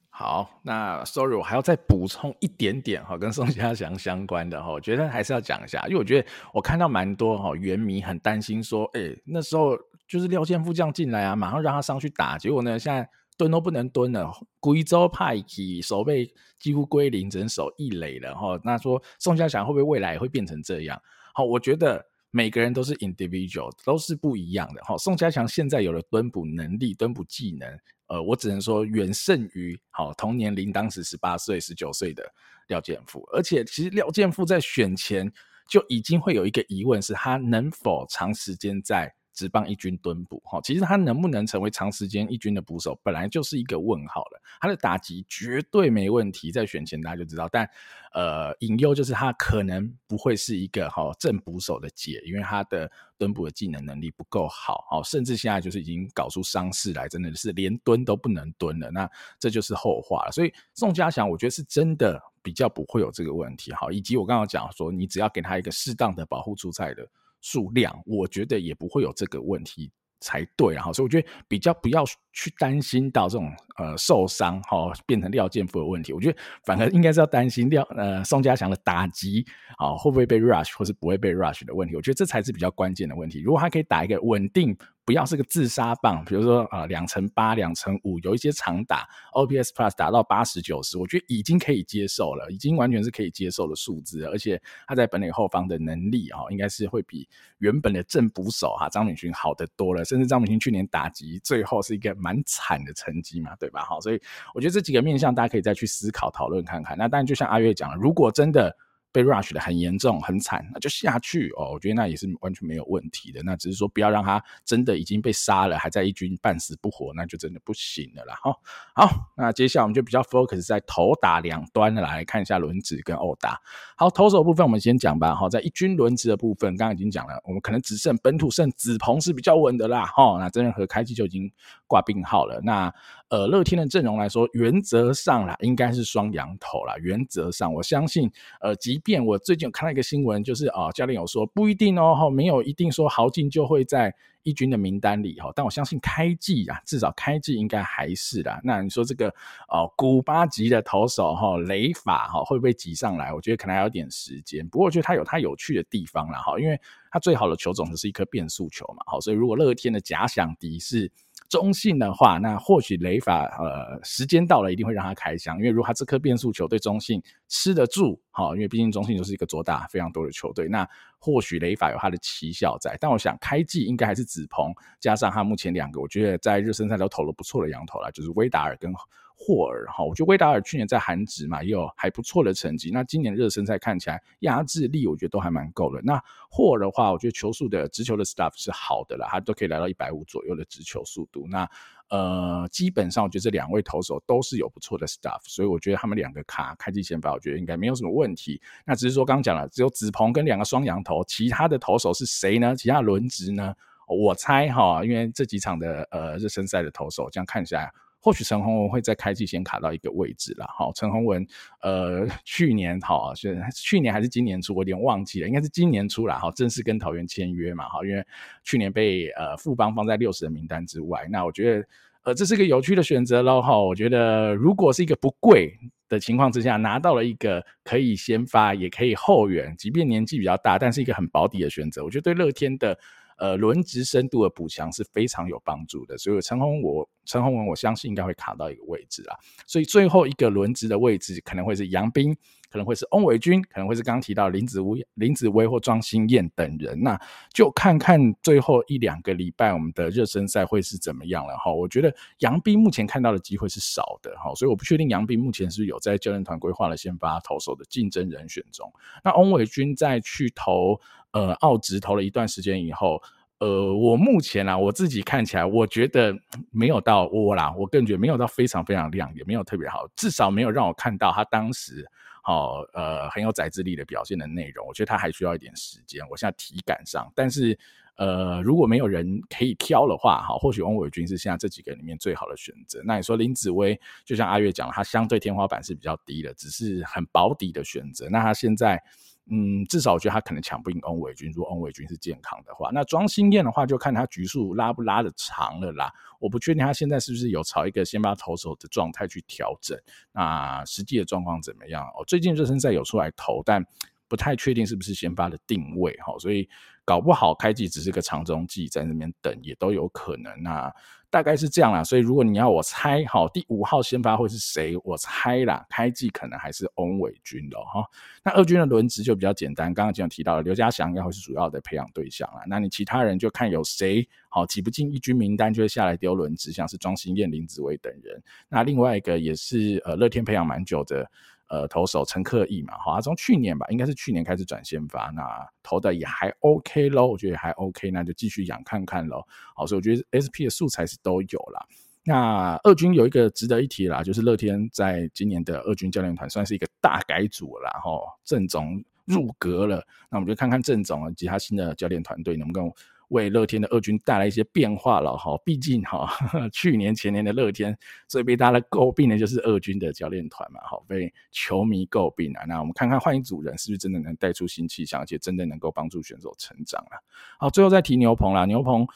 [0.08, 18.60] 好，那 sorry，我还要再补充一点点哈，跟宋家祥 相关的哈，我觉得还是要讲一下，因为我觉得我看到蛮多哈，原迷很担心说，哎、那时候就是廖健富这样进来啊，马上让他上去打，结果呢，现在蹲都不能蹲了，贵州派起守备几乎归零，只能守一垒了哈。
[18.62, 21.02] 那说宋家祥会不会未来也会变成这样？
[21.34, 22.09] 好，我觉得。
[22.30, 24.80] 每个人都是 individual，都是不一样的。
[24.84, 27.68] 好，宋家强现在有了蹲捕能力、蹲捕技能，
[28.06, 32.22] 呃，我只能说远胜于好同年龄当时十八岁、十九岁的
[32.68, 33.22] 廖建富。
[33.32, 35.30] 而且，其实廖建富在选前
[35.68, 39.12] 就已经会有一个疑问，是他能否长时间在。
[39.32, 44.40] 职棒一军蹲捕，哈，其实他能不能成为长时间一军的捕手，本来就是一个问号了。
[44.60, 47.68] 他的打击绝对没问题，在选前大家就知道，但
[48.12, 58.90] 呃，隐忧就是他可能不会是一个哈正捕手的解，因为他的蹲捕的技能能力不够好，哦，甚至现在就是已经搞出伤势来，真的是连蹲都不能蹲了。
[58.90, 60.32] 那这就是后话了。
[60.32, 67.08] 所以宋家祥，我觉得是真的比较不会有这个问题，好，以及我刚刚讲说，你只要给他一个适当的保护出赛的。
[67.40, 79.44] 数量，我觉得也不会有这个问题才对，然后所以我觉得比较不要去担心到这种呃受伤哈变成廖建富的问题，我觉得反而应该是要担心廖呃宋家祥的打击
[79.78, 83.40] 啊会不会被 rush 或是不会被 rush 的问题，我觉得这才是比较关键的问题。
[83.40, 84.76] 如果他可以打一个稳定。
[85.10, 103.82] 不要是个自杀棒，比如说啊，两成八、两成五，有一些长打，OPS Plus 达到八十九十，我觉得已经可以接受了，已经完全是可以接受的数字，而且他在本垒后方的能力啊，应该是会比原本的正捕手哈张敏勋好得多了，甚至张敏勋去年打击最后是一个蛮惨的成绩嘛，对吧？
[103.82, 104.22] 好，所以
[104.54, 106.96] 我觉得这几个面向大家可以再去思考讨论看看。
[106.96, 108.76] 那当然，就像阿月讲了，如果真的
[109.12, 111.72] 被 rush 的很严重、很惨，那就下去哦。
[111.72, 113.42] 我觉得那也是完全没有问题的。
[113.42, 118.38] 那只是说不要让他真的已经被杀了，还在一军半死不活，那就真的不行了啦。
[118.44, 118.54] 哦，
[118.94, 123.60] 好，那接下来我们就比较 focus 在头打两端的来看一下轮子跟殴打。
[124.00, 125.34] 好，投手部分我们先讲吧。
[125.34, 130.06] 好，在一军轮值的部分，刚刚已经讲了，我们可能只剩本土剩子鹏是比较稳的啦。
[130.06, 131.52] 哈，那曾仁和开机就已经
[131.86, 132.58] 挂病号了。
[132.62, 132.90] 那
[133.28, 136.94] 呃，乐天的阵容来说，原则上啦，应该是双羊头啦。
[137.02, 138.32] 原则上，我相信，
[138.62, 145.50] 呃，即便我最近有看到一个新闻，就是啊、教练有说不一定哦，没有一定说豪进就会在一军的名单里哈。
[145.54, 148.60] 但我相信开季啊，至少开季应该还是啦。
[148.62, 149.28] 那你说这个
[149.68, 153.32] 哦、古巴籍的投手哈，雷法哈，会不会挤上来？
[153.32, 154.66] 我觉得可能还有点时间。
[154.68, 161.10] 不过我觉得他有他有趣的地方啦哈，因为他最好的球种就是一颗变速球嘛，好，所以如果乐天的假想敌是。
[161.50, 172.96] 中信的话，那或许雷法呃时间到了一定会让他开箱，因为如果他这颗变速球对中信吃得住，好，因为毕竟中信就是一个左打非常多的球队，那或许雷法有他的奇效在。
[173.00, 178.94] 但我想开季应该还是紫鹏加上他目前两个，我觉得在热身赛都投了不错的羊头了，就是威达尔跟。
[179.42, 182.90] 霍尔哈，我觉得威达尔去年在韩职嘛也有还不错的成绩。
[182.92, 185.98] 那今年热身赛看起来压制力，我觉得都还蛮够的。
[186.02, 191.46] 那霍尔的话，我觉得球速的直球的 stuff 是好的啦，他都可以来到一百五左右的直球速度。
[191.48, 191.66] 那
[192.10, 198.60] 呃，基本上我觉得这两位投手都是有不错的 stuff，所以我觉得他们两个卡开季先发，我觉得应该没有什么问题。
[198.84, 202.76] 那只是说刚刚讲了，只有子鹏跟两个双洋投，其他的投手是谁呢？
[202.76, 203.74] 其他轮值呢？
[204.06, 207.90] 我猜哈，因为这几场的呃热身赛的投手这样看起来。
[208.22, 211.46] 或许陈宏文会在开季先卡到一个位置了，好，陈宏文，
[211.80, 218.22] 呃，去年好是去年还是今年初，我有点忘记了，应该是今年初了，好，正式跟桃园签约嘛，好，因为
[218.62, 221.86] 去年被呃富邦放在六十人名单之外，那我觉得
[222.24, 225.72] 呃这是个有趣的选择喽，哈，我觉得如果是一个不贵
[226.08, 232.98] 的情况之下，拿到了一个可以先发也可以后援，即便年纪比较大，但是一个很保底的选择，我觉得对乐天的。
[233.40, 239.36] 呃，轮值深度的补强是非常有帮助的，所以陈鸿我陈鸿文我相信应该会卡到一个位置啊。
[239.66, 242.36] 所以最后一个轮值的位置可能会是杨斌，
[242.70, 247.00] 可能会是翁伟君，可能会是刚刚提到林子威、林子威或庄心燕等人。
[247.02, 247.18] 那
[247.50, 251.72] 就看看最后一两个礼拜我们的热身赛会是怎么样了哈。
[251.72, 258.92] 我觉得杨斌目前看到的机会是少的哈，所以我不确定杨斌目前是不是有在教练团规划了先发投手的竞争人选中。
[259.24, 261.00] 那翁伟君在去投。
[261.32, 263.22] 呃，澳职投了一段时间以后，
[263.58, 266.34] 呃，我目前啊，我自己看起来，我觉得
[266.70, 272.06] 没有到我啦，我更觉得没有到非常非常亮，也没有特别好，至少没有让我看到他当时
[272.42, 274.86] 好、呃很有宰制力的表现的内容。
[274.86, 277.78] 我觉得他还需要一点时间，我现在体感上，但是。
[278.16, 283.00] 呃，如果没有人可以挑的话，哈，或许翁伟君是现在这几个里面最好的选择。
[283.02, 288.28] 那你说林子薇，就像阿月讲，他相对天花板是比较低的，只是很保底的选择。
[288.28, 289.02] 那他现在，
[289.50, 291.50] 嗯，至少我觉得他可能抢不赢翁伟军。
[291.52, 296.12] 如果翁伟军是健康的话，那庄昕谚的话，就看他局数拉不拉得长了啦。
[296.38, 299.98] 我不确定他现在是不是有朝一个先发投手的状态去调整。
[300.32, 302.06] 那实际的状况怎么样？
[302.16, 303.84] 哦，最近热身赛有出来投，但
[304.28, 306.16] 不太确定是不是先发的定位。
[306.24, 306.68] 哈，所以。
[307.02, 310.62] 搞不好开季只是个长中计，在那边等也都有可能。
[310.62, 310.92] 那
[311.30, 312.02] 大概是这样啦。
[312.02, 314.96] 所以如果你要我猜，好，第五号先发会是谁？
[315.04, 318.04] 我猜啦，开季可能还是翁伟君的哈。
[318.42, 322.62] 那二军的轮值就比较简单，刚刚已经有提到了，刘家祥应该会是主要的培养对象啦。
[322.66, 328.42] 那你其他人就看有谁好挤不进一军名单，就会下来丢轮值，像是庄心燕、林子崴等人。
[328.68, 331.30] 那另外一个也是呃乐天培养蛮久的。
[331.70, 335.42] 呃，投手陈克义嘛，好，他从去年吧，应该是去年开始转先发，那
[335.84, 339.46] 投的也还 OK 咯，我觉得也还 OK，那就继续养看看咯。
[339.76, 341.86] 好，所以我觉得 SP 的素材是都有啦。
[342.24, 348.10] 那二军有一个值得一提啦，就是乐天在今年的二军教练团算是一个大改组了啦，哈，
[348.44, 352.92] 郑总入阁了，那我们就看看郑总以及他新的教练团队能不能。
[353.30, 356.28] 为乐天的二军带来一些变化了哈，毕竟哈，
[356.72, 362.64] 去年前年的乐天最被大家诟病的就是二军的教练团嘛，好，被球迷诟病啊。
[362.66, 367.14] 那我们看看换一组人是不是真的能带出新气象，而且真的能够帮助选手成长啊。
[367.60, 369.06] 好，最后再提牛棚啦，牛棚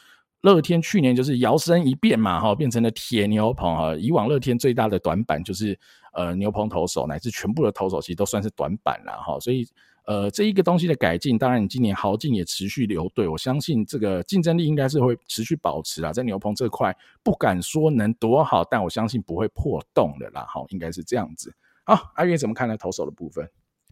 [0.41, 3.95] 乐天去年就是摇身一变嘛，哈，变成了铁牛棚哈。
[3.95, 5.77] 以往乐天最大的短板就是
[6.13, 9.67] 呃牛棚投手乃至全部的投手其实都算是短板了哈，所以。
[10.07, 16.13] 呃，这一个东西的改进，当然你今年豪进也持续留队，我相信这个竞争力应该是会持续保持啊。
[16.13, 20.45] 在牛棚这块，不敢说能多好，但我相信不会破洞的啦。
[20.47, 21.53] 好，应该是这样子。
[21.85, 22.77] 好，阿月怎么看呢？
[22.77, 23.49] 投手的部分，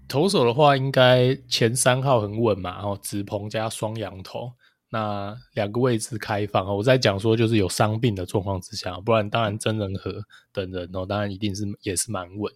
[0.08, 2.73] 投手的话，应该前三号很稳嘛。
[2.76, 4.52] 然后子鹏加双羊头，
[4.89, 6.65] 那两个位置开放。
[6.76, 12.54] 我在讲说，就是有伤病的状况之下，不然当然真人和等人哦，当然一定是也是蛮稳。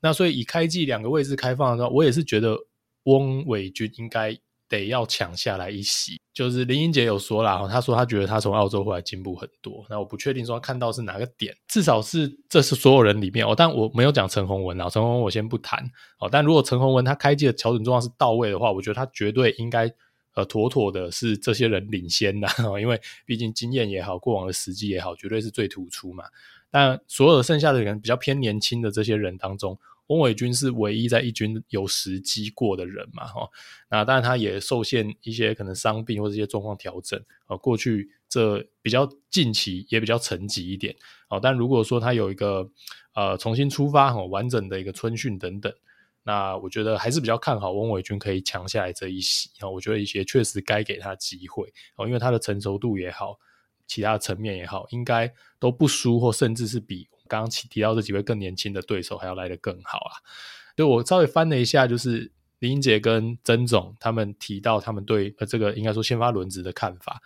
[0.00, 2.56] 那所以以开季两个位置开放的时候，我也是觉得
[3.04, 4.36] 翁伟军应该
[4.68, 6.20] 得要抢下来一席。
[6.32, 9.84] 就是林英杰有说了，他说他觉得他从澳洲回来进步很多。
[9.90, 15.84] 那我不确定说他看到是哪个点，至少是这是所有人里面哦，但我没有讲陈宏文啊，陈宏文我先不谈
[16.18, 16.28] 哦。
[16.32, 19.92] 但如果陈宏文他开季的调整状况是到位的话，我觉得他绝对应该
[20.34, 22.48] 呃妥妥的是这些人领先的，
[22.80, 26.24] 因为毕竟经验也好，过往的时机也好，绝对是最突出嘛。
[26.70, 29.78] 但所有剩下的人比较偏年轻的这些人当中。
[30.08, 33.24] 翁伟军是唯一在一军有时机过的人嘛？
[33.26, 33.48] 哈，
[33.88, 37.56] 那当然他也受限一些可能伤病或者一些状况调整啊。
[37.56, 40.94] 过去这比较近期也比较沉寂一点
[41.30, 41.40] 哦。
[41.42, 42.68] 但如果说他有一个
[43.14, 45.72] 呃重新出发哈，完整的一个春训等等，
[46.24, 49.70] 那我觉得还是比较看好翁伟军可以抢下来这一席啊。
[49.70, 53.38] 我觉得一些确实该给他机会哦，因为他的成熟度也好，
[53.86, 57.08] 其他的层面也好，应该都不输或甚至是比。
[57.32, 60.20] 刚刚提到这几位更年轻的对手还要来得更好啊！
[60.76, 67.22] 所以我稍微翻了一下，就是林英杰跟曾总他们提到他们对呃这个应该说先发轮值的看法。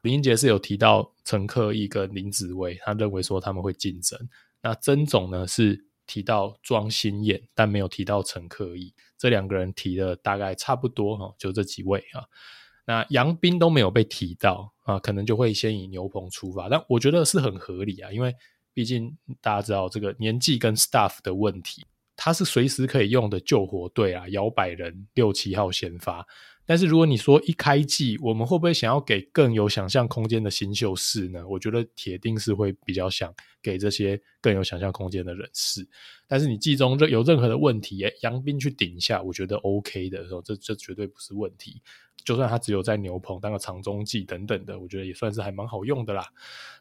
[0.00, 4.18] 林英杰是有提到陈克义跟林子崴，他认为说他们会竞争。
[4.62, 8.94] 那曾总呢是提到庄心燕，但没有提到陈克义。
[9.18, 12.24] 这两个人提的大概差不多哈，就这几位啊。
[12.86, 18.34] 那杨斌都没有被提到啊，可能就会先以牛棚出发，但我觉得是很合理啊，因为。
[18.80, 21.84] 毕竟大家知道这个年纪跟 staff 的问题，
[22.16, 26.26] 他是随时可以用的救火队啊，摇摆人六七号先发。
[26.70, 31.44] 但是如果你说一开季，我们会不会想要给更有想象空间的新秀士呢？
[31.48, 35.84] 我觉得铁定是会比较想给这些更有想象空间的人士。
[36.28, 41.82] 但是你季中任有任何的问题，诶，杨斌去顶一下，我觉得 OK 的，这这绝对不是问题。
[42.24, 46.24] 就算他只有在牛棚当个长中继等等的，我觉得也算是还蛮好用的啦。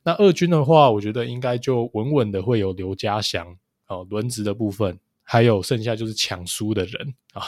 [0.04, 5.00] 那二军的话，我觉得应该就稳稳的会有刘家祥哦，轮值的部分，
[5.32, 7.44] 还有剩下就是抢书的人啊。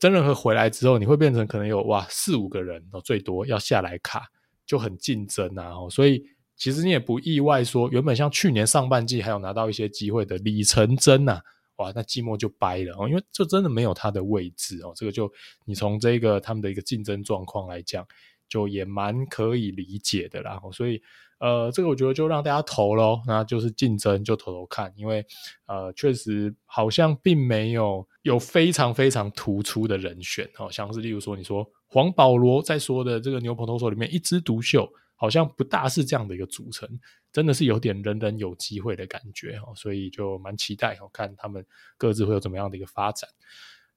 [0.00, 4.26] 曾仁和回来之后，你会变成可能有哇四五个人哦，最多要下来卡，
[4.66, 5.68] 就很竞争啊。
[5.68, 11.40] 哦，所以其实你也不意外说，原本像去年上半季还有拿到一些机会的李成真呐。
[11.76, 14.92] 哇，那季末就掰了哦，因为这真的没有他的位置哦。
[14.96, 15.32] 这个就
[15.64, 18.04] 你从这个他们的一个竞争状况来讲，
[18.48, 20.60] 就也蛮可以理解的啦。
[20.72, 21.00] 所以
[21.44, 25.22] 呃，这个我觉得就让大家投咯，那就是竞争就投投看，因为
[25.66, 34.88] 呃，确实好像并没有有非常非常突出的人选哦，像是例如说你说黄保罗在说的这个牛棚投手里面一枝独秀。
[35.16, 36.86] 好像不大是这样的一个组成，
[37.32, 41.64] 真的是有点人人有机会的感觉哦，所以就蛮期待哦，看他们
[41.96, 43.30] 各自会有怎么样的一个发展。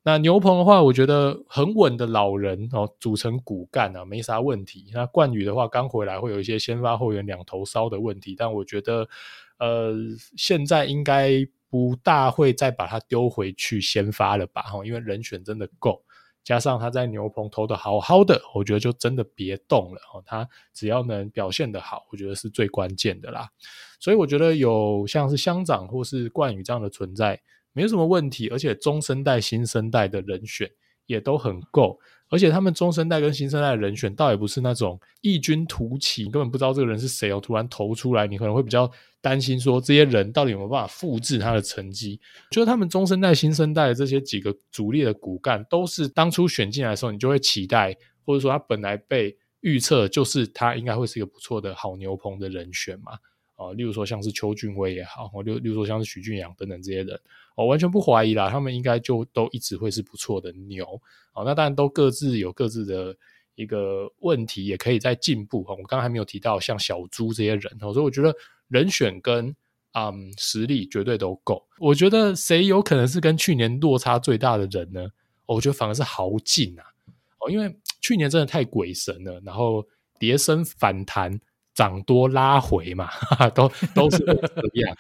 [0.03, 4.89] 那牛棚的话，我觉得很稳的老人哦，组成骨干啊，没啥问题。
[4.93, 9.07] 那冠宇的话，刚回来会有一些先发后援两头烧的问题，但我觉得
[9.59, 9.93] 呃，
[10.37, 14.61] 现在应该不大会再把他丢回去先发了吧？
[14.61, 16.01] 哈，因为人选真的够。
[16.41, 20.23] 加上他在牛棚投的好好的，我觉得就真的别动了哦。
[20.25, 23.49] 他只要能表现得好，我觉得是最关键的啦。
[23.99, 27.41] 所以我觉得有像是乡长或是冠宇这样的存在，
[27.77, 28.49] 没有什么问题。
[28.49, 30.67] 而且中生代、新生代的人选
[31.05, 31.99] 也都很够。
[32.29, 42.19] 而且他们中生代跟新生代的人选，倒也不是那种异军突起，根本不知道这个人是谁哦，突然投出来，你可能会比较担心说，这些人到底有没有办法复制他的成绩。
[42.51, 53.13] 就是他们中生代、新生代的这些几个主力的骨干，都是当初选进来的时候，你就会期待，或者说他本来被预测就是他应该会是一个不错的好牛棚的人选嘛。
[53.55, 57.17] 啊，例如说像是邱俊威也好，例例如说像是许俊阳等等这些人，
[57.57, 60.85] 我完全不怀疑啦，他们应该就都一直会是不错的牛。
[61.33, 63.15] 好，那当然都各自有各自的
[63.55, 65.65] 一个问题，也可以再进步。
[65.67, 68.33] 我刚刚还没有提到像小猪这些人，所以我觉得
[68.67, 69.55] 人选跟
[69.93, 71.67] 嗯实力绝对都够。
[71.79, 75.07] 我觉得谁有可能是跟去年落差最大的人呢？
[75.45, 76.85] 我觉得反而是豪进啊，
[77.39, 79.85] 哦，因为去年真的太鬼神了，然后
[80.19, 81.39] 跌升反弹。
[81.77, 83.07] 涨多拉回嘛，
[83.53, 84.97] 都都是这样。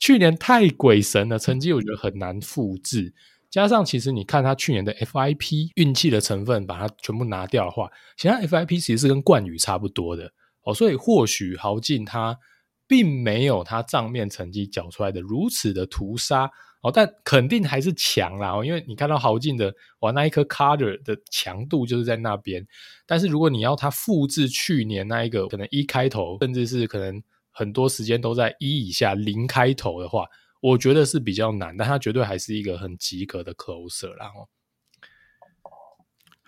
[0.00, 3.14] 去年太鬼神了，成绩我觉得很难复制。
[3.50, 10.32] 加上其实你看他去年的 FIP 运气的成分，把它全部拿掉的话，其实他 FIP 其实是跟冠宇差不多的
[10.64, 10.74] 哦。
[10.74, 12.38] 所以或许豪进他
[12.86, 16.50] 并没有他账面成绩缴出来的如此的屠杀。
[16.82, 22.66] 哦，但肯定还是强啦，因为你看到豪进的哇，那一颗 card 的强度就是在那边。
[23.04, 30.26] 但是如果你要他复制去年那一个可能一开头，甚至是可能很多时间都在一以下零开头的话，
[30.60, 31.76] 我觉得是比较难。
[31.76, 34.30] 但他绝对还是一个很及格的 closer 啦。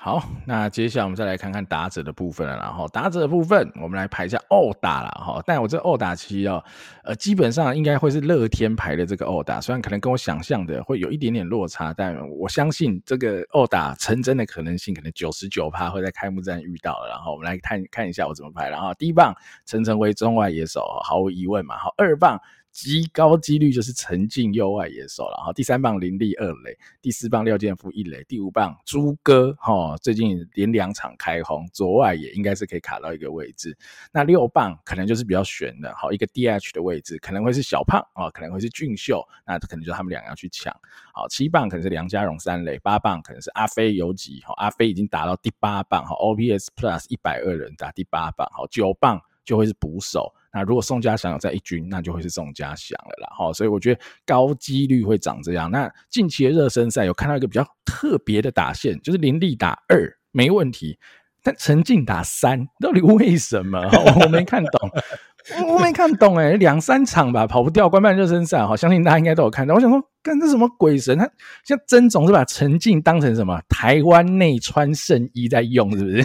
[0.04, 2.56] 好，那接下来我们再来看看打者的部分了。
[2.56, 5.40] 然后打者的部分，我们来排一下欧打了哈。
[5.46, 6.60] 但我这欧打其实哦，
[7.04, 17.08] 呃，基本上应该会是乐天排的这个欧打，虽然可能跟我想象的会有一点点落差，但我相信这个欧打成真的可能性可能九十九趴会在开幕战遇到了。
[17.08, 18.68] 然后我们来看看一下我怎么排。
[18.68, 19.32] 然后第一棒
[19.66, 21.76] 陈晨为中外野手，毫无疑问嘛。
[21.76, 22.40] 好，二棒。
[22.72, 33.76] 极高几率就是陈进右外野手了哈，第三棒林立二垒，第四棒廖健富一垒，第五棒朱哥哈，最近连两场开轰，左外野应该是可以卡到一个位置。
[34.10, 40.74] 那六棒可能就是比较悬的，好一个 DH 的位置可能会是小胖啊，可能会是俊秀，那可能就他们两个要去抢。
[41.12, 50.32] 好，七棒可能是梁家荣三垒，八棒可能是阿飞游击，哈，阿飞已经打到第八棒，哈，OPS Plus 一百二人打第八棒，好，九棒就会是捕手。
[50.52, 53.34] 那如果宋家祥有在一军，那就会是宋家祥了啦。
[53.36, 55.70] 哈，所以我觉得高几率会长这样。
[55.70, 60.98] 那近期的热身赛有看到一个比较特别的打线，就是林立打二没问题，
[61.42, 63.80] 但陈静打三，到底为什么？
[64.22, 64.90] 我没看懂。
[65.68, 69.74] 我没看懂哎、欸，两三场吧，跑不掉，官办热身赛，好，相信大家应该都有看到。
[69.74, 71.18] 我想说，干这什么鬼神？
[71.18, 71.28] 他
[71.64, 76.24] 像曾总是把陈进当成什么台湾内穿圣衣在用，是不是？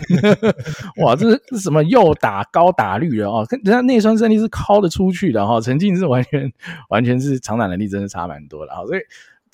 [1.03, 3.45] 哇，这是什么右打高打率的哦？
[3.49, 6.51] 人家内穿圣衣是靠得出去的哈，陈进是完全
[6.89, 8.99] 完全是长打能力真的差蛮多的啊，所以。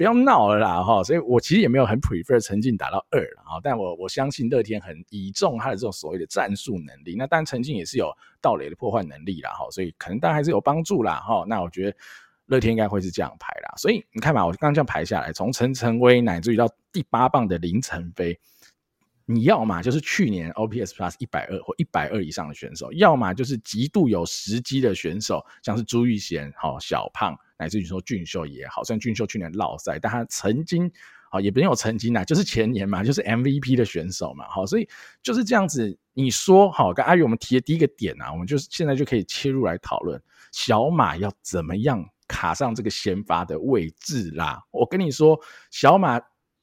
[0.04, 7.16] 不要闹了啦哈，所以我其实也没有很 prefer 陈静打到二啊，但我我相信乐天很倚重他的这种所谓的战术能力。
[7.18, 11.46] 那当然陈静也是有盗垒的破坏能力啦哈，所以可能当然还是有帮助啦哈。
[11.48, 11.98] 那我觉得
[12.48, 13.74] 乐天应该会是这样排啦。
[13.78, 18.38] 所以你看嘛，我刚刚这样排下来，从陈晨威乃至于到第八棒的林晨飞，
[19.34, 27.36] 你要嘛就是去年 OPS Plus 一百二或一百二以上的选手，要么就是极度有时机的选手，像是朱玉贤、好小胖。
[27.58, 30.92] 乃至于说俊秀也好，虽然俊秀去年落赛，但他曾经
[31.32, 34.88] 啊也没有曾经啊，就是前年嘛，就是 MVP 的选手嘛，好，所以
[35.22, 35.98] 就是这样子。
[36.14, 40.22] 你说好，跟阿宇我们提的第一个点啊，我们就是现在就可以切入来讨论
[40.52, 44.62] 小马要怎么样卡上这个先发的位置啦。
[44.72, 45.40] 我跟你说，
[45.72, 46.20] 小马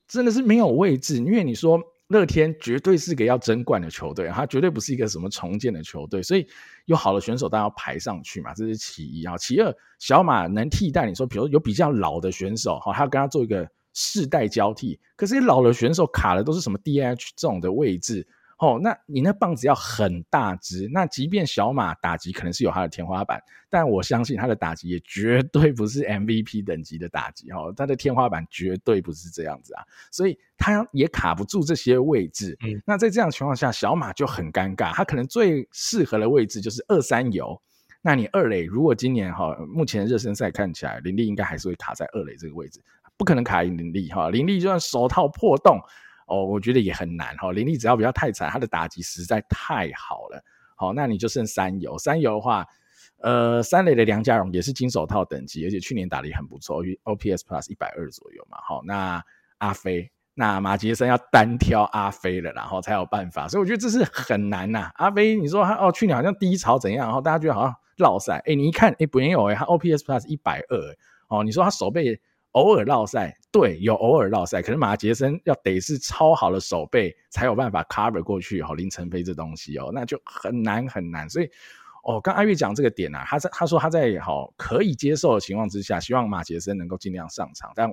[0.07, 1.81] 真的是没有位置，因为你说。
[2.11, 6.45] 乐天绝对是个要争冠的球队，他绝对不是一个什么重建的球队，所以
[6.87, 9.39] 有好的选手，大家要排上去嘛，这是其一啊。
[9.39, 18.27] 其二，小马能替代你说，比如有比较老的选手，哈，他要跟他做一个世代交替，可是老的选手卡的都是什么 DH 这种的位置。
[18.61, 29.83] 哦，那你那棒子要很大只，那即便小马打击可能是有他的天花板，但我相信他的打击也绝对不是 MVP 等级的打击哦，他的天花板绝对不是这样子啊，
[30.13, 32.55] 所以他也卡不住这些位置。
[32.63, 37.59] 嗯，那在这样的情况下，小马就很尴尬，他可能最适合的位置就是二三游。
[38.03, 42.83] 那你二垒如果今年哈，目前热身赛看起来林立应该还是会卡在二垒这个位置，
[43.17, 45.81] 不可能卡赢林立哈，林立就算手套破洞。
[46.31, 47.51] 哦，我觉得也很难哈。
[47.51, 50.43] 林立只要不要太惨，他的打击实在太好了。
[50.77, 52.65] 好，那你就剩三游，三游的话，
[53.19, 58.59] 呃，三垒的梁家荣也是金手套等级，而且去年打得也很不错，OPS Plus 一百二左右嘛。
[58.63, 59.23] 好，那
[59.59, 63.49] 阿飞，那马杰森要单挑阿飞了，然后才有办法。
[63.49, 70.97] 所以我觉得这是很难呐、阿飞，你说他哦，去年好像低潮怎样，然后大家觉得好像落赛，哎，你一看，哎，没有哎，他 OPS Plus 一百二，
[71.29, 72.21] 哦，你说他手背。
[72.53, 78.61] 偶尔落赛，对，有偶尔落赛，可是马杰森要得是超好的手背，才有办法 cover 过去。
[78.61, 81.31] 哦，林晨飞这东西哦，那就很难很难。
[81.31, 81.49] 所以，
[82.03, 87.89] 哦，刚阿月讲这个点啊，他在他说他在好可以接受的情况之下，希望马杰森能够尽量上场，但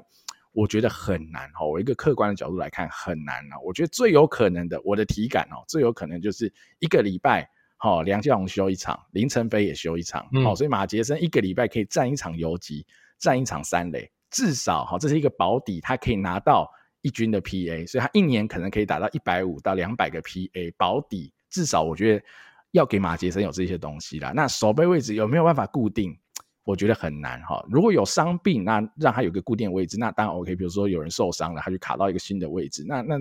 [0.54, 1.48] 我觉得很难。
[1.54, 3.60] 哈，我一个客观的角度来看，很难啊。
[3.64, 12.88] 我觉得最有可能的，我的体感哦，最有可能就是一个礼拜，好，梁家荣休一场，林晨飞也休一场，好，所以马杰森一个礼拜可以站一场游击，
[13.20, 14.10] 站一场三垒。
[14.30, 16.70] 至少哈，这是一个保底，他可以拿到
[17.02, 21.34] 一军的 PA，所以他一年可能可以达到一百五到两百个 PA 保底。
[21.50, 22.26] 至少我觉得
[22.72, 24.34] 要给马杰森有这些东西啦。
[24.36, 26.18] 那守备位置有没有办法固定？
[26.64, 27.66] 我觉得很难哈。
[27.70, 30.54] 如果有伤病，那让他有个固定位置，那当然 OK。
[30.54, 33.18] 比如说有人受伤了，他就卡到一个新的位置，那那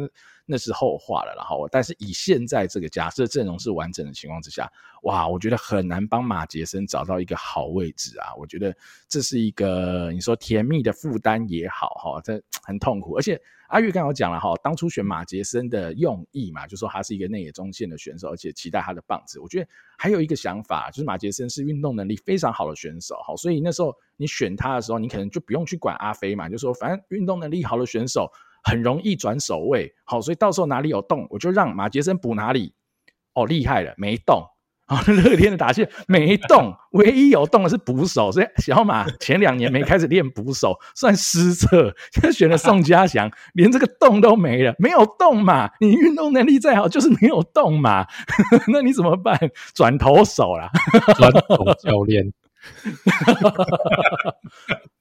[0.47, 1.34] 那是后话了。
[1.36, 4.70] 然后，但是以现在这个假设阵容是完整的情况之下，
[5.03, 8.34] 哇，我觉得很难帮马杰森找到一个好位置啊。
[8.36, 8.74] 我觉得
[9.09, 13.40] 这是一个你说甜蜜的负担也好哈，这 很痛苦，而且。
[13.68, 19.40] 阿玉刚刚讲了哈，当初选马杰森的用意嘛，就说他是一个内野中线的选手，而且期待他的棒子。
[19.40, 19.68] 我觉得
[19.99, 28.30] 还有一个想法，就是马杰森是运动能力非常好的选手，好，所以那时候你选他的时候，你可能就不用去管阿飞嘛，就说反正运动能力好的选手
[28.67, 32.73] 很容易转守位，好，所以到时候哪里有洞，我就让马杰森补哪里。
[33.33, 34.43] 哦，厉害了，没动，
[34.87, 41.95] 好， 乐天的打线没动，唯一有动的是捕手，所以小马前两年没开始练捕手，算失策。
[42.11, 45.71] 现在选了宋家祥，连这个动都没了，没有动嘛？
[45.79, 48.05] 你运动能力再好，就是没有动嘛？
[48.73, 49.39] 那你怎么办？
[49.75, 50.71] 转投手啦，
[51.17, 52.33] 转投教练。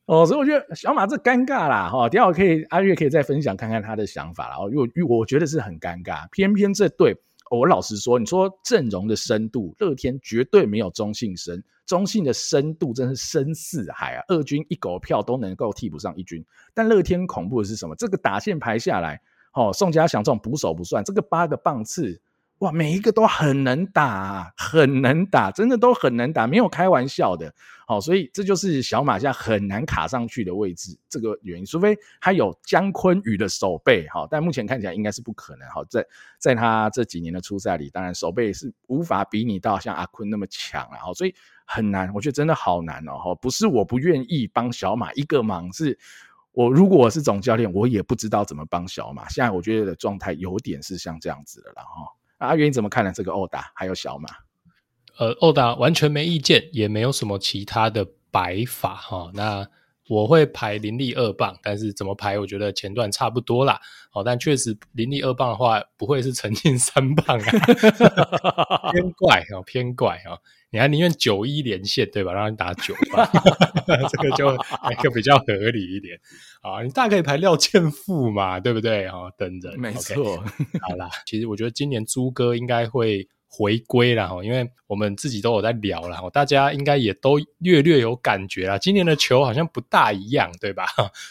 [0.05, 4.55] 哦，所以我觉得小马这尴尬啦，哈，等下我可以阿月可以再分享看看他的想法啦。
[4.59, 7.17] 哦，因为我觉得是很尴尬，偏偏这队。
[7.51, 11.63] 我老实说，你说阵容的深度，乐天绝对没有中信深。
[11.85, 14.23] 中信的深度真是深似海啊！
[14.27, 16.43] 二军一狗票都能够替补上一军。
[16.73, 17.95] 但乐天恐怖的是什么？
[17.95, 19.21] 这个打线排下来，
[19.53, 22.19] 哦，宋家祥这种捕手不算，这个八个棒次。
[22.59, 27.53] 哇，每一个都很能打，很能打，真的都很能打，没有开玩笑的。
[27.85, 31.65] 好，所以这就是小马现在很难卡上去的位置，这个原因。
[31.65, 35.69] 除非他有江坤宇的守备，好，但目前看起来应该是不可能。
[35.69, 36.03] 好，在
[36.39, 40.97] 在他这几年的初赛里，当然守备是无法比拟到像阿坤那么强了。
[40.97, 41.35] 好，所以
[41.65, 43.35] 很难，我觉得真的好难哦。
[43.39, 45.99] 不是我不愿意帮小马一个忙，是
[46.53, 49.27] 我如果我是总教练，我也不知道怎么帮小马。
[49.27, 52.09] 现在我觉得的状态有点是像这样子的了哈。
[52.45, 53.11] 阿元你怎么看呢？
[53.13, 54.29] 这个欧打还有小马，
[55.17, 59.31] 呃，欧打完全没意见，也没有什么其他的摆法哈。
[59.33, 59.67] 那
[60.07, 63.79] 我会排林立二棒，但是怎么排，我觉得前段差不多啦。
[64.13, 70.37] 哦，但确实林立二棒的话，不会是沉浸三棒啊， 偏怪哦，偏怪哦。
[70.75, 72.33] 你还宁愿九一连线对吧？
[72.33, 73.31] 让你打九吧，
[74.11, 74.53] 这个就
[74.91, 76.19] 一个比较合理一点
[76.61, 76.83] 啊。
[76.83, 79.07] 你大可以排廖健富嘛，对不对？
[79.07, 80.43] 哦，等着，没错。
[80.43, 88.77] Okay, 好啦，其实我觉得今年朱哥应该会回归了哈，因为我们自己都有在聊了哈，大家应该也都略略有感觉啦。
[88.77, 90.85] 今年的球好像不大一样，对吧？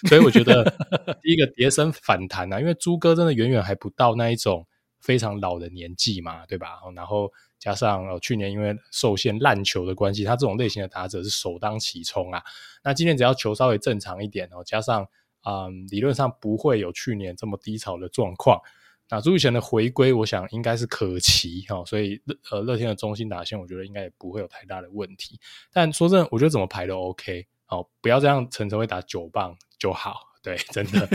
[0.08, 0.64] 所以我觉得
[1.20, 4.66] 第一个跌升反弹啊，因为朱哥真的远远还不到那一种
[5.04, 6.80] 非常老的年纪嘛，对吧？
[6.96, 7.30] 然后。
[7.60, 12.42] 加上哦，去年因为受限烂球的关系，他这种类型的打者是首当其冲啊。
[12.82, 15.08] 那今年只要球稍微正常一点哦，加上
[15.48, 18.60] 嗯，理论上不会有去年这么低潮的状况。
[19.08, 21.82] 那朱雨贤的回归，我想应该是可期哈。
[21.86, 25.40] 所以乐呃，乐天的中心打线，我觉得应该也不会有太大的问题。
[25.72, 30.33] 但说真的，我觉得怎么排都 OK 哦，不要这样层层会打九棒就好。
[30.44, 31.08] 对，真的，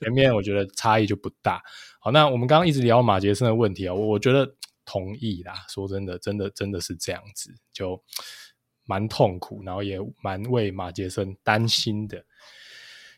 [0.00, 1.62] 前面我觉得差异就不大。
[2.00, 4.56] 好，那我们刚刚一直聊马杰森的问题啊，我我觉得。
[4.88, 8.00] 同意啦，说真的，真的真的是这样子，就
[8.84, 12.24] 蛮痛苦，然后也蛮为马杰森担心的，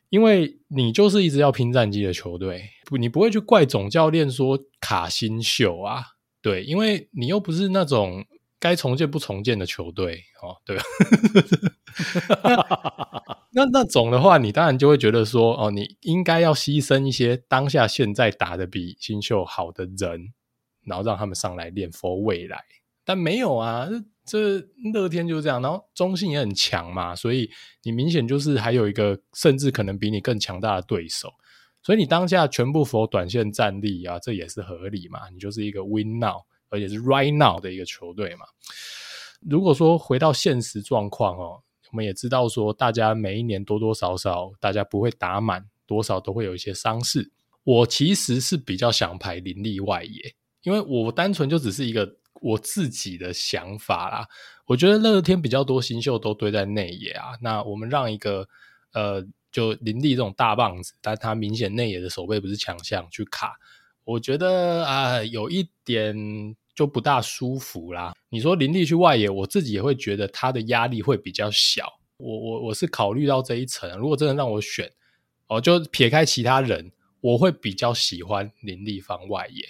[0.09, 6.03] 因为你就是一直要拼战绩的球队，不，你不会去怪总教练说卡新秀啊，
[6.41, 8.25] 对，因为你又不是那种
[8.59, 10.83] 该重建不重建的球队哦，对吧？
[13.59, 20.33] 那那种的话，你当然就会觉得说，哦，你应该要牺牲一些当下现在打得比新秀好的人。
[20.85, 22.65] 然后让他们上来练 for 未来，
[23.05, 23.87] 但没有啊，
[24.25, 24.59] 这
[24.95, 25.61] 乐天就是这样。
[25.61, 27.51] 然后中信也很强嘛，所以
[27.83, 31.29] 你明显就是还有一个甚至可能比你更强大的对手，
[31.83, 35.29] 所以你当下全部否短线战力啊，这也是合理嘛。
[35.31, 36.41] 你就是一个 win now，
[36.71, 38.47] 而且是 right now 的一个球队嘛。
[39.43, 41.61] 如果说回到现实状况哦，
[41.91, 47.31] 我们也知道说，大家每一年多多少少大家不会打满，多少都会有一些伤势。
[47.65, 50.35] 我其实是比较想排林立外野。
[50.63, 54.27] 因为我单纯就只是一个我自己的想法啦，
[54.67, 58.47] 我觉得乐天比较多新秀都堆在内野啊，那我们让一个
[58.93, 63.57] 呃，就林立这种大棒子，但他明显内野的守备不是强项去卡，
[64.05, 66.15] 我觉得啊、有一点
[66.79, 68.15] 就不大舒服啦。
[68.29, 71.99] 你说林立去外野，我自己也会觉得他的压力会比较小。
[72.19, 74.89] 我我我是考虑到这一层，如果真的让我选，
[75.49, 79.69] 哦，就撇开其他人，我会比较喜欢林立方外野。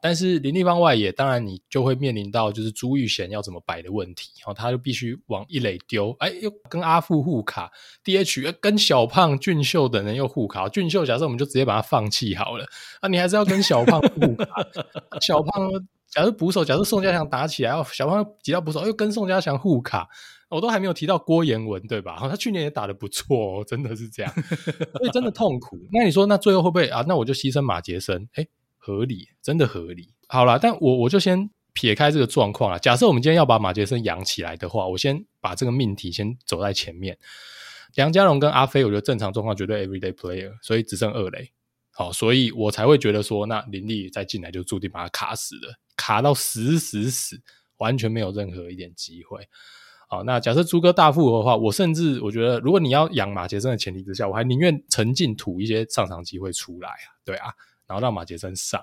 [0.00, 7.72] 但是林立方外野，当然你就会面临到就是朱玉贤要怎么摆的问题，然后他就必须往一垒丢，哎，又跟阿富互卡
[8.04, 10.68] ，DH 跟小胖、俊秀等人又互卡。
[10.68, 12.64] 俊秀假设我们就直接把他放弃好了，
[13.00, 14.46] 啊，你还是要跟小胖互卡。
[15.22, 15.70] 小胖
[16.14, 20.08] 假设捕手，假设宋家祥打起来，小胖挤到捕手，又跟宋家祥互卡，
[20.48, 22.16] 我都还没有提到郭言文，对吧？
[22.20, 24.32] 他去年也打得不错哦，真的是这样，
[24.98, 25.78] 所以真的痛苦。
[25.90, 27.04] 那你说，那最后会不会啊？
[27.08, 28.46] 那我就牺牲马杰森，哎。
[28.86, 30.12] 合理，真的合理。
[30.28, 32.76] 好啦，但我我就先撇开这个状况啊。
[32.76, 37.16] 假设我们今天要把马杰森养起来的话，我先把这个命题先走在前面。
[37.94, 41.50] 梁家荣跟阿飞，我觉得正常状况绝对 everyday player，所以只剩二垒。
[41.92, 47.40] 好，所以我才会觉得说，那林立再进来就注定把他卡死了，卡到死死死，
[47.78, 49.48] 完全没有任何一点机会。
[50.08, 57.52] 好，那假设朱哥大复活的话，我甚至我觉得，如果你要养马杰森的前提之下，我还宁愿沉浸吐一些上场机会出来啊，对啊。
[57.86, 58.82] 然后让马杰森上，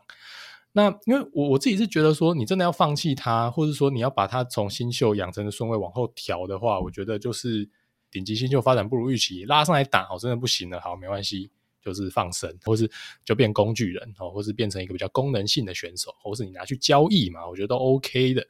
[0.74, 7.68] 那因为我我自己是觉得说，你真的要放弃他，或者说你要把他从新秀养成的顺位往后调的话，我觉得就是
[8.12, 11.50] 顶级新秀发展不如预期，拉上来打好真的不行了，好没关系，
[11.84, 12.90] 就是放生，或是
[13.26, 18.46] 就变工具人哦，或是变成一个比较功能性的选手，或是你拿去交易嘛，我觉得都 OK 的。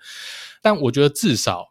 [0.61, 1.67] 但我觉得至少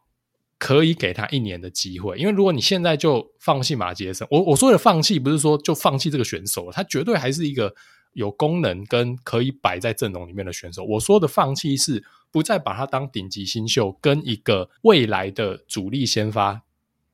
[0.59, 7.75] 可以给他一年的机会，因为如果你现在就放弃马杰森，我我说的放弃不是说就放弃这个选手，他绝对还是一个。
[8.15, 12.03] 有功能跟可以摆在阵容里面的选手，我说的放弃是
[12.33, 16.61] 不再把他当顶级新秀跟一个未来的主力先发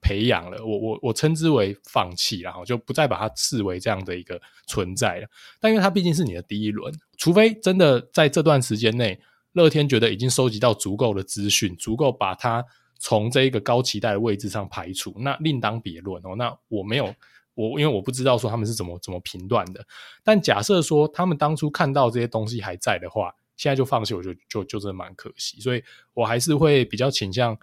[0.07, 5.26] 培养了，我我我称之为放弃，然后就不再把它视为这样的一个存在了。
[5.61, 9.18] 但因为它毕竟是你的第一轮，除非真的在这段时间内，
[9.54, 12.64] 乐天觉得已经收集到足够的资讯，足够把它
[13.00, 16.36] 从这一个高期待的位置上排除，那另当别论哦。
[16.36, 17.12] 那我没有。
[17.54, 19.82] 我因为我不知道说他们是怎么怎么评断的，
[20.22, 25.82] 但假设说他们当初看到这些东西还在的话，现在就放弃，我就就就真的蛮可惜，所以
[26.12, 27.59] 我还是会比较倾向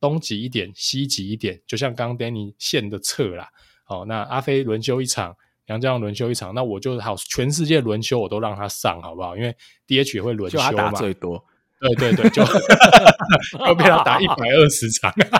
[0.00, 3.48] 东挤一点，西挤一点，就像刚刚 Danny 线的测啦，
[3.84, 5.36] 好，那阿飞轮休一场，
[5.66, 9.36] 杨家轮休一场，那我就好，全世界轮休我都让他上，好不好？
[9.36, 11.44] 因为 DH 也会轮休嘛，就他打最多。
[11.80, 12.42] 对对对，就
[13.64, 15.12] 要被他打一百二十场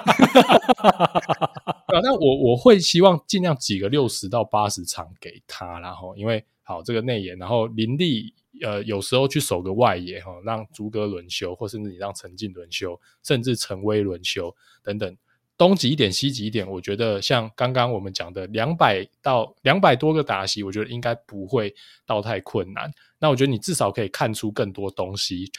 [0.78, 1.98] 啊！
[2.00, 15.16] 那我我会希望尽量挤个六十到八十场给他，然后因为好这个内野，然后林立呃有时候去守个外野哈，让逐格轮休，或甚至你让陈进轮休，甚至陈威轮休等等，
[15.56, 22.92] 东挤一点西挤一点，我觉得像刚刚我们讲的两百到两百多个打席，我觉得应该不会到太困难。
[23.18, 25.50] 那我觉得你至少可以看出更多东西。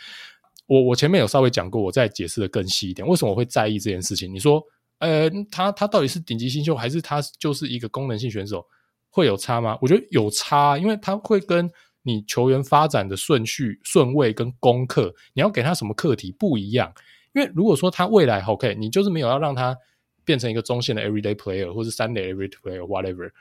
[0.68, 4.32] 我我前面有稍微讲过，我再解释的更细一点，为什么我会在意这件事情？
[4.32, 4.64] 你说，
[5.00, 8.64] 呃，他他到底是顶级新秀，还是他就是一个功能性选手，
[9.10, 9.78] 会有差吗？
[9.82, 11.70] 我觉得有差，因为他会跟
[12.04, 16.94] 你球员发展的顺序、顺位跟功课，你要给他什么课题不一样。
[17.34, 19.78] 因为如果说他未来 OK，你就是没有要让他
[20.24, 23.32] 变成一个中线的 everyday player，或是三垒 everyday player whatever。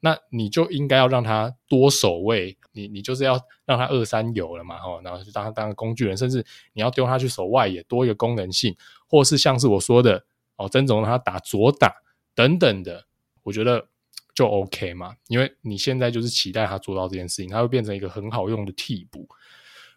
[0.00, 8.76] 那你就应该要让他多守卫，你你就是要让他二三有了嘛，吼，然后就当他当个工具人，甚至你要丢他去守外野，多一个功能性，
[9.08, 10.24] 或是像是我说的
[10.56, 11.92] 哦，曾总让他打左打
[12.34, 13.06] 等等的，
[13.42, 13.88] 我觉得
[14.36, 19.26] 就 OK 嘛，因为你现在就是期待他做到这件事情，他会变成一个很好用的替补，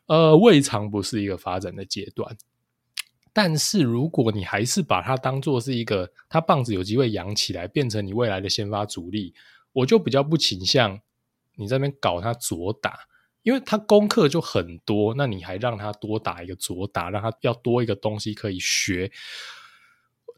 [0.07, 2.37] 呃，未尝不是一个发展的阶段，
[3.33, 9.35] 但是如果你还是把他当做是一个他棒子有机会养起来，变成你未来的先发主力。
[9.71, 10.99] 我就比较不倾向
[11.55, 12.97] 你在那边搞他左打，
[13.43, 19.11] 因为他功课就很多，那你还让他多打一个左打，让他要多一个东西可以学。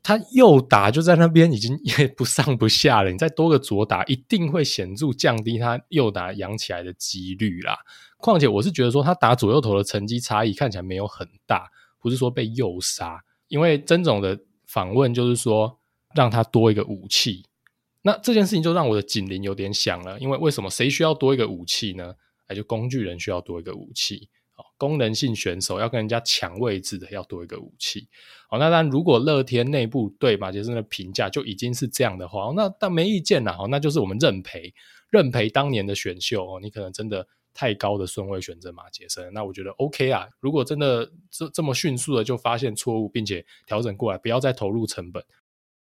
[0.03, 7.77] 他右打就在那边已经 也不上不下了，你再多个左打，一定会显著降低他右打养起来的几率啦。
[8.17, 15.79] 况且我是觉得说他打左右投的成绩差异看起来没有很大，不是说被诱杀，因为曾总的访问就是说
[16.15, 17.45] 让他多一个武器。
[18.03, 22.15] 那这件事情就让我的警铃有点响了，因为为什么谁需要多一个武器呢？
[22.47, 28.09] 哎，就工具人需要多一个武器，哦，功能性选手要跟人家抢位置的要多一个武器，
[28.51, 34.73] 好，那当然如果乐天内部对马杰森的评价就已经是这样的话，那但没意见啦，好，那就是我们认赔，
[35.09, 45.23] 认赔当年的选秀哦，你可能真的太高的顺位选择马杰森，那我觉得 OK 啊，如果真的这这么迅速的就发现错误，并且调整过来，不要再投入成本。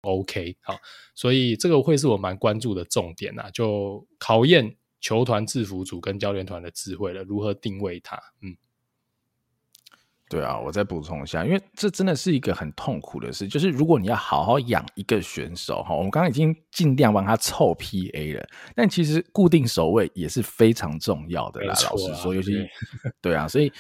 [0.00, 0.78] OK，好，
[1.14, 8.16] 所以这个会是我蛮关注的重点啊，就考验球团制服组跟教练团的智慧了，如何定位他。
[8.40, 8.56] 嗯，
[10.28, 21.74] 对啊，我再补充一下，因为这真的是一个很痛苦的事，就是如果你要好好养一个选手哈，我们刚刚已经尽量帮他凑 PA 了，但其实固定守卫也是非常重要的啦。
[21.74, 22.68] 啊、老实说，尤其对，
[23.22, 23.72] 对啊，所以。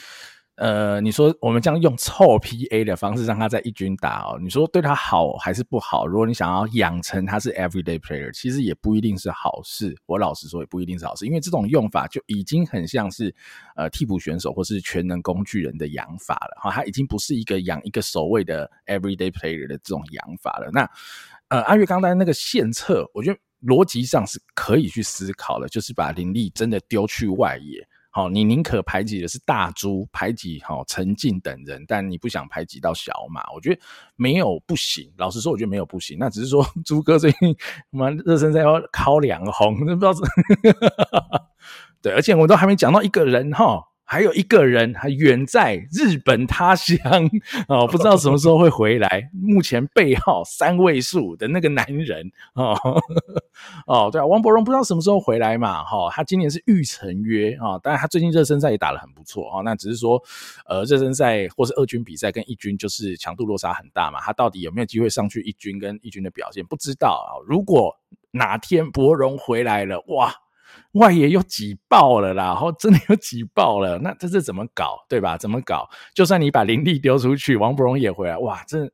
[0.56, 6.06] 呃，你说我们这样用臭 PA 的方式让他在一军打哦，你说对他好还是不好？
[6.06, 9.96] 如果你想要养成他是 everyday player，其实也不一定是好事。
[10.06, 13.34] 我老实说，也不一定是好事，因为这种用法就已经很像是
[13.74, 20.70] 呃替补选手或是全能工具人的养法了哈，他已经不是一个养一个守卫的 everyday player 的这种养法了。
[20.72, 20.88] 那
[21.48, 27.84] 呃，阿月刚才那个献策，我觉得逻辑上是可以去思考的，就是把林立真的丢去外野。
[28.16, 33.80] 好，你宁可排挤的是大猪，排挤好陈进等人，但你不想排挤到小马，我觉得
[34.14, 35.12] 没有不行。
[35.16, 36.16] 老实说，我觉得没有不行。
[36.16, 37.56] 那只是说 猪哥最近
[37.90, 40.20] 我们热身赛要敲两红，不知道是。
[42.00, 47.00] 对，而且我都还没讲到一个人哈，还有一个人还远在日本他乡
[47.68, 49.30] 哦，不知道什么时候会回来。
[49.32, 52.76] 目前背号三位数的那个男人哦
[53.86, 55.82] 哦，对啊，王柏荣不知道什么时候回来嘛？
[55.84, 59.62] 哈、哦，他今年是预成约啊，当然他最近热身赛也打得很不错啊、哦。
[59.62, 60.22] 那只是说，
[60.66, 64.20] 呃，热身赛或是二军比赛跟一军就是强度落差很大嘛。
[64.20, 67.40] 他到底有没有机会上去一军跟一军的表现不知道啊。
[67.46, 67.96] 如果
[68.32, 70.34] 哪天柏荣回来了，哇！
[70.94, 75.36] 外野又挤爆了啦，然后真的又挤爆了，那这是怎么搞，对吧？
[75.36, 75.88] 怎么搞？
[76.14, 78.90] 就算你把林立丢出去，王伯荣也回来，哇，这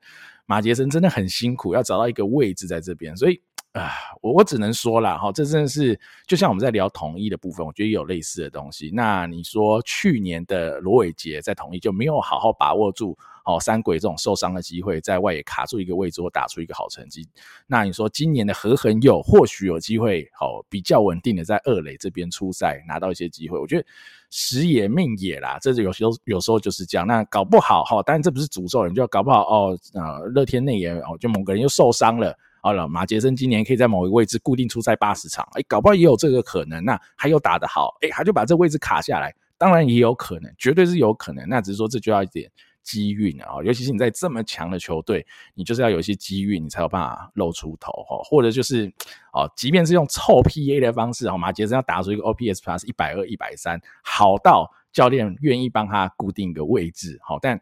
[0.47, 3.41] 马杰森真的很辛苦，要找到一个位置在这边，所以
[3.73, 8.91] 啊，我我只能说啦，哈，这真的是就像我们在聊统一的部分，我觉得也有类似的东西。
[8.93, 13.17] 那你说去年的罗伟杰在统一就没有好好把握住？
[13.45, 17.27] 哦，三鬼这种受伤的机会，在外野卡住一个位置或打出一个好成绩。
[17.67, 23.59] 那你说今年的何恒佑或许有机会，好比较稳定的在二垒这边出赛，拿到一些机会。
[23.59, 23.87] 我觉得
[24.31, 27.07] 时也命也啦，这是有时候有时候就是这样。
[27.07, 32.37] 那搞不好哈，当然这不是诅咒人，就要搞不好哦，呃，乐天内野哦，就某个人又受伤了。
[32.63, 36.85] 好了，马杰森今年可以在某一个位置固定出赛八十场，哎，搞不好也有这个可能。
[36.85, 41.49] 那还有打得好，哎，他就把这位置卡下来，当然也有可能，绝对是有可能。
[41.49, 42.51] 那只是说这就要一点。
[42.83, 48.19] 机运啊，尤其是你在这么强的球队，你就是要有一些机运，你才有办法露出头哈。
[48.25, 48.91] 或者就是
[49.35, 57.61] 哦，即便是用臭 PA 的方式，哦，马杰森要打出一个 OPS Plus 一百二、一百三，好到教练愿意帮他固定一个位置，好，但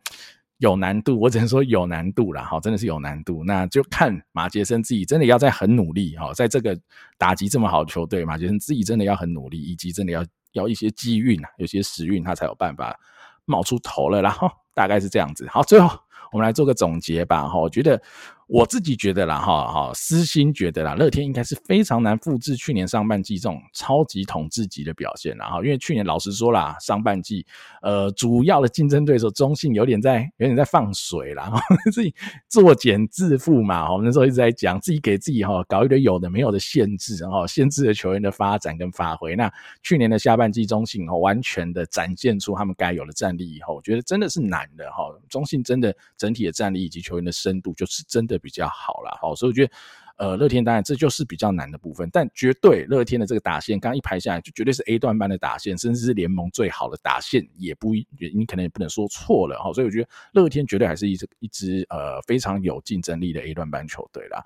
[0.58, 3.42] 有难度，我只能说有难度啦，哈，真的是有难度。
[3.44, 6.78] 那就看马杰森自己真的要在很努力哈，在这个
[7.16, 12.98] 打击这么好的球队，马杰森自己真的要很努力，以及真的要要一些机运啊，有些时运，他才有办法
[13.44, 14.30] 冒出头了啦。
[14.30, 14.52] 哈。
[14.74, 15.98] 大概是这样子，好，最后
[16.30, 17.48] 我们来做个总结吧。
[17.48, 18.00] 哈，我觉得。
[18.48, 27.44] 我自己觉得啦，哈哈，私心觉得啦，乐天应该是非常难复制去年上半季这种超级统治级的表现啦，哈，因为去年老实说啦，上半季
[27.82, 31.52] 呃主要的竞争对手中信有点在有点在放水啦，
[31.92, 32.14] 自己
[32.48, 39.36] 作茧自缚嘛，我们那时候一直在讲自己给自己哈搞一堆有的没有的限制，然后限制了球员的发展跟发挥。
[39.36, 48.37] 那去年的下半季中信哈完全的展现出他们该有的战力以后，我觉得真的是难的哈，中信真的整体的战力以及球员的深度就是真的。
[48.38, 49.72] 比较好啦，好，所以我觉得，
[50.16, 59.72] 呃，乐天当然这就是比较难的部分，但绝对乐天的这个打线，刚一排下来就绝对是 A 段班的打线，甚至是联盟最好的打线，也不一，你可能也不能说错了哈。
[59.72, 64.44] 所以我觉得乐天绝对还是一支一支呃非常有竞争力的 A 段班球队啦。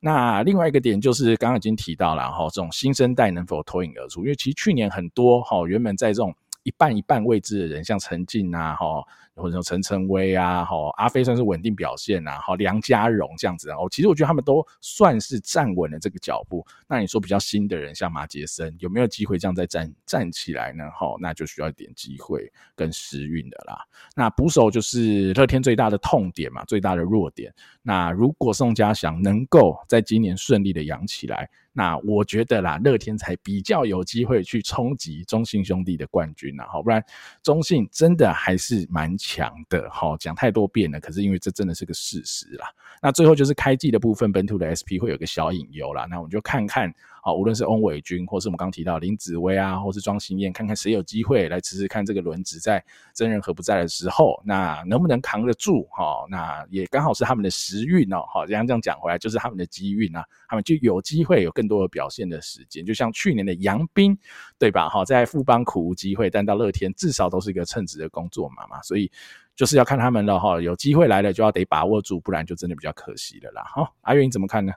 [0.00, 4.20] 那另外一个点就是刚刚已经提到了哈，这种新生代能否脱颖而出？
[4.20, 6.34] 因为其实去年很多哈原本在这种
[6.64, 9.02] 一半一半位置的人，像陈进啊哈。
[9.34, 16.64] 或者说陈晨威啊，哈阿飞算是稳定表现呐，哈梁家荣这样子，然后其实我觉得他们都算是站稳了这个脚步。
[16.86, 20.88] 那你说比较新的人，像马杰森，有没有机会这样再站站起来呢？
[20.90, 23.78] 哈，那就需要一点机会跟时运的啦。
[24.14, 27.52] 那捕手就是乐天最大的痛点嘛，最大的弱点。
[27.82, 37.04] 那如果宋家祥能够在今年顺利的养起来，那我觉得啦，乐天才比较有机会去冲击中信兄弟的冠军呐，好，不然
[37.42, 42.66] 中信真的还是蛮强的，好，讲太多遍了，可是因为这真的是个事实啦。
[43.04, 46.90] 那最后就是开季的部分，本土的 SP 会有个小隐忧啦，那我们就看看。
[47.24, 52.84] 啊，无论是翁伟军，或是我们刚提到林子威啊，或是庄心燕，看看谁有机会来试试看这个轮值，在
[53.14, 55.88] 曾仁和不在的时候，那能不能扛得住？
[55.90, 58.22] 哈，那也刚好是他们的时运哦。
[58.30, 62.84] 好，这样这样讲回来，就是他们的机运啊，他们就有机会有更多的表现的时间。
[62.84, 64.14] 就像去年的杨斌，
[64.58, 64.90] 对吧？
[64.90, 69.10] 哈，在富邦苦无机会，但到乐天至少都是一个称职的工作嘛嘛，所以
[69.56, 70.60] 就是要看他们了哈。
[70.60, 73.62] 有机会来了就要得把握住，不然就真的比较可惜了啦。
[73.64, 74.72] 哈，阿月你怎么看呢？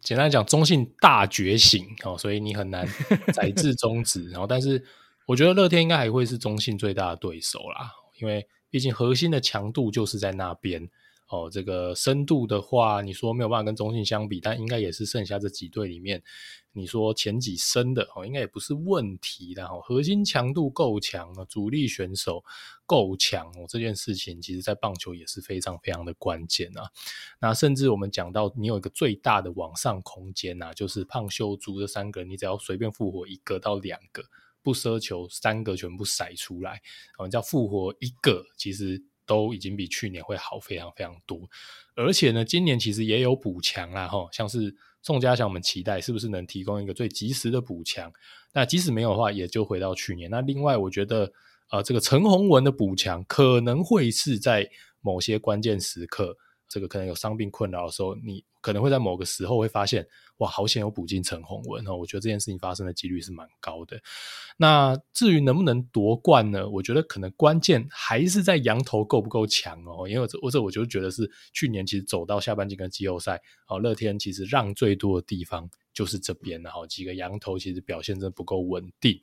[0.00, 2.86] 简单讲，中信大觉醒哦，所以你很难
[3.32, 4.30] 宰制中止。
[4.30, 4.84] 然 后，但是
[5.26, 10.88] 我觉得乐天应该还会是中信最大的对手啦，因为毕竟核心的强度就是在那边。
[11.28, 16.22] 哦，这个深度的话，你说没有办法跟中信相比，但应该也是剩下这几队里面，
[16.72, 19.80] 你说前几深的哦，应该也不是问题的哦。
[19.82, 22.44] 核心强度够强啊，主力选手
[22.84, 26.90] 够强哦，这件事情其实在棒球也是非常非常的关键啊。
[27.40, 34.22] 那甚至我们讲到，你有一个最大的往上空间呐，就是胖秀珠这三个，你只要随便复活一个到两个，
[34.62, 36.82] 不奢求三个全部筛出来，
[37.18, 39.02] 我们叫复活一个，其实。
[39.26, 41.40] 都已经比去年会好非常非常多，
[41.94, 48.12] 而且呢，今年其实也有补强啦，哈，像是宋家祥，我们期待是不是能提供一个最及时的补强？
[48.52, 50.30] 那即使没有的话，也就回到去年。
[50.30, 51.32] 那另外，我觉得
[51.70, 54.70] 呃，这个陈宏文的补强可能会是在
[55.00, 56.36] 某些关键时刻
[56.68, 60.06] 这个可能有伤病困扰的时候，你可能会在某个时候会发现，
[60.38, 61.96] 哇，好险有补进陈宏文哦。
[61.96, 64.00] 我觉得这件事情发生的几率是蛮高的。
[64.56, 66.68] 那至于能不能夺冠呢？
[66.68, 70.08] 我觉得可能关键还是在羊头够不够强哦。
[70.08, 75.70] 因为这我这我就觉得是去年其实走到下半季跟季后赛，哦，乐天其实让最多的地方。
[75.94, 79.18] 就是这边，然后几个羊头其实表现真的不够稳定，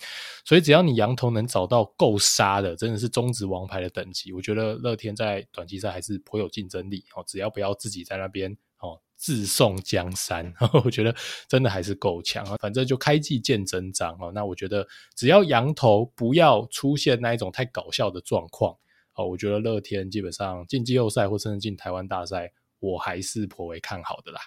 [0.46, 7.24] 所以只要你羊头能找到够杀的，真的是中职王牌的等级，我觉得乐天在短期赛还是颇有竞争力哦。
[7.28, 10.52] 只要不要自己在那边哦自送江山，
[10.86, 11.14] 我觉得
[11.48, 12.56] 真的还是够强啊。
[12.62, 14.32] 反正就开季见真章哦。
[14.34, 18.76] 那我觉得只要羊头不要出现那一种太搞笑的状况
[19.16, 24.40] 哦，我觉得乐天基本上进季后赛或甚至进台湾大赛，我还是颇为看好的啦。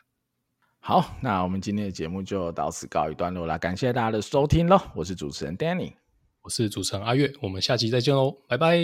[0.87, 4.79] 好，那我们今天的节目就到此告一段落了，感谢大家的收听喽！
[4.95, 5.95] 我是主持人 Danny，
[6.43, 8.77] 我是主持人阿月，我们下期再见喽，拜拜，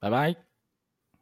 [0.00, 0.47] 拜拜。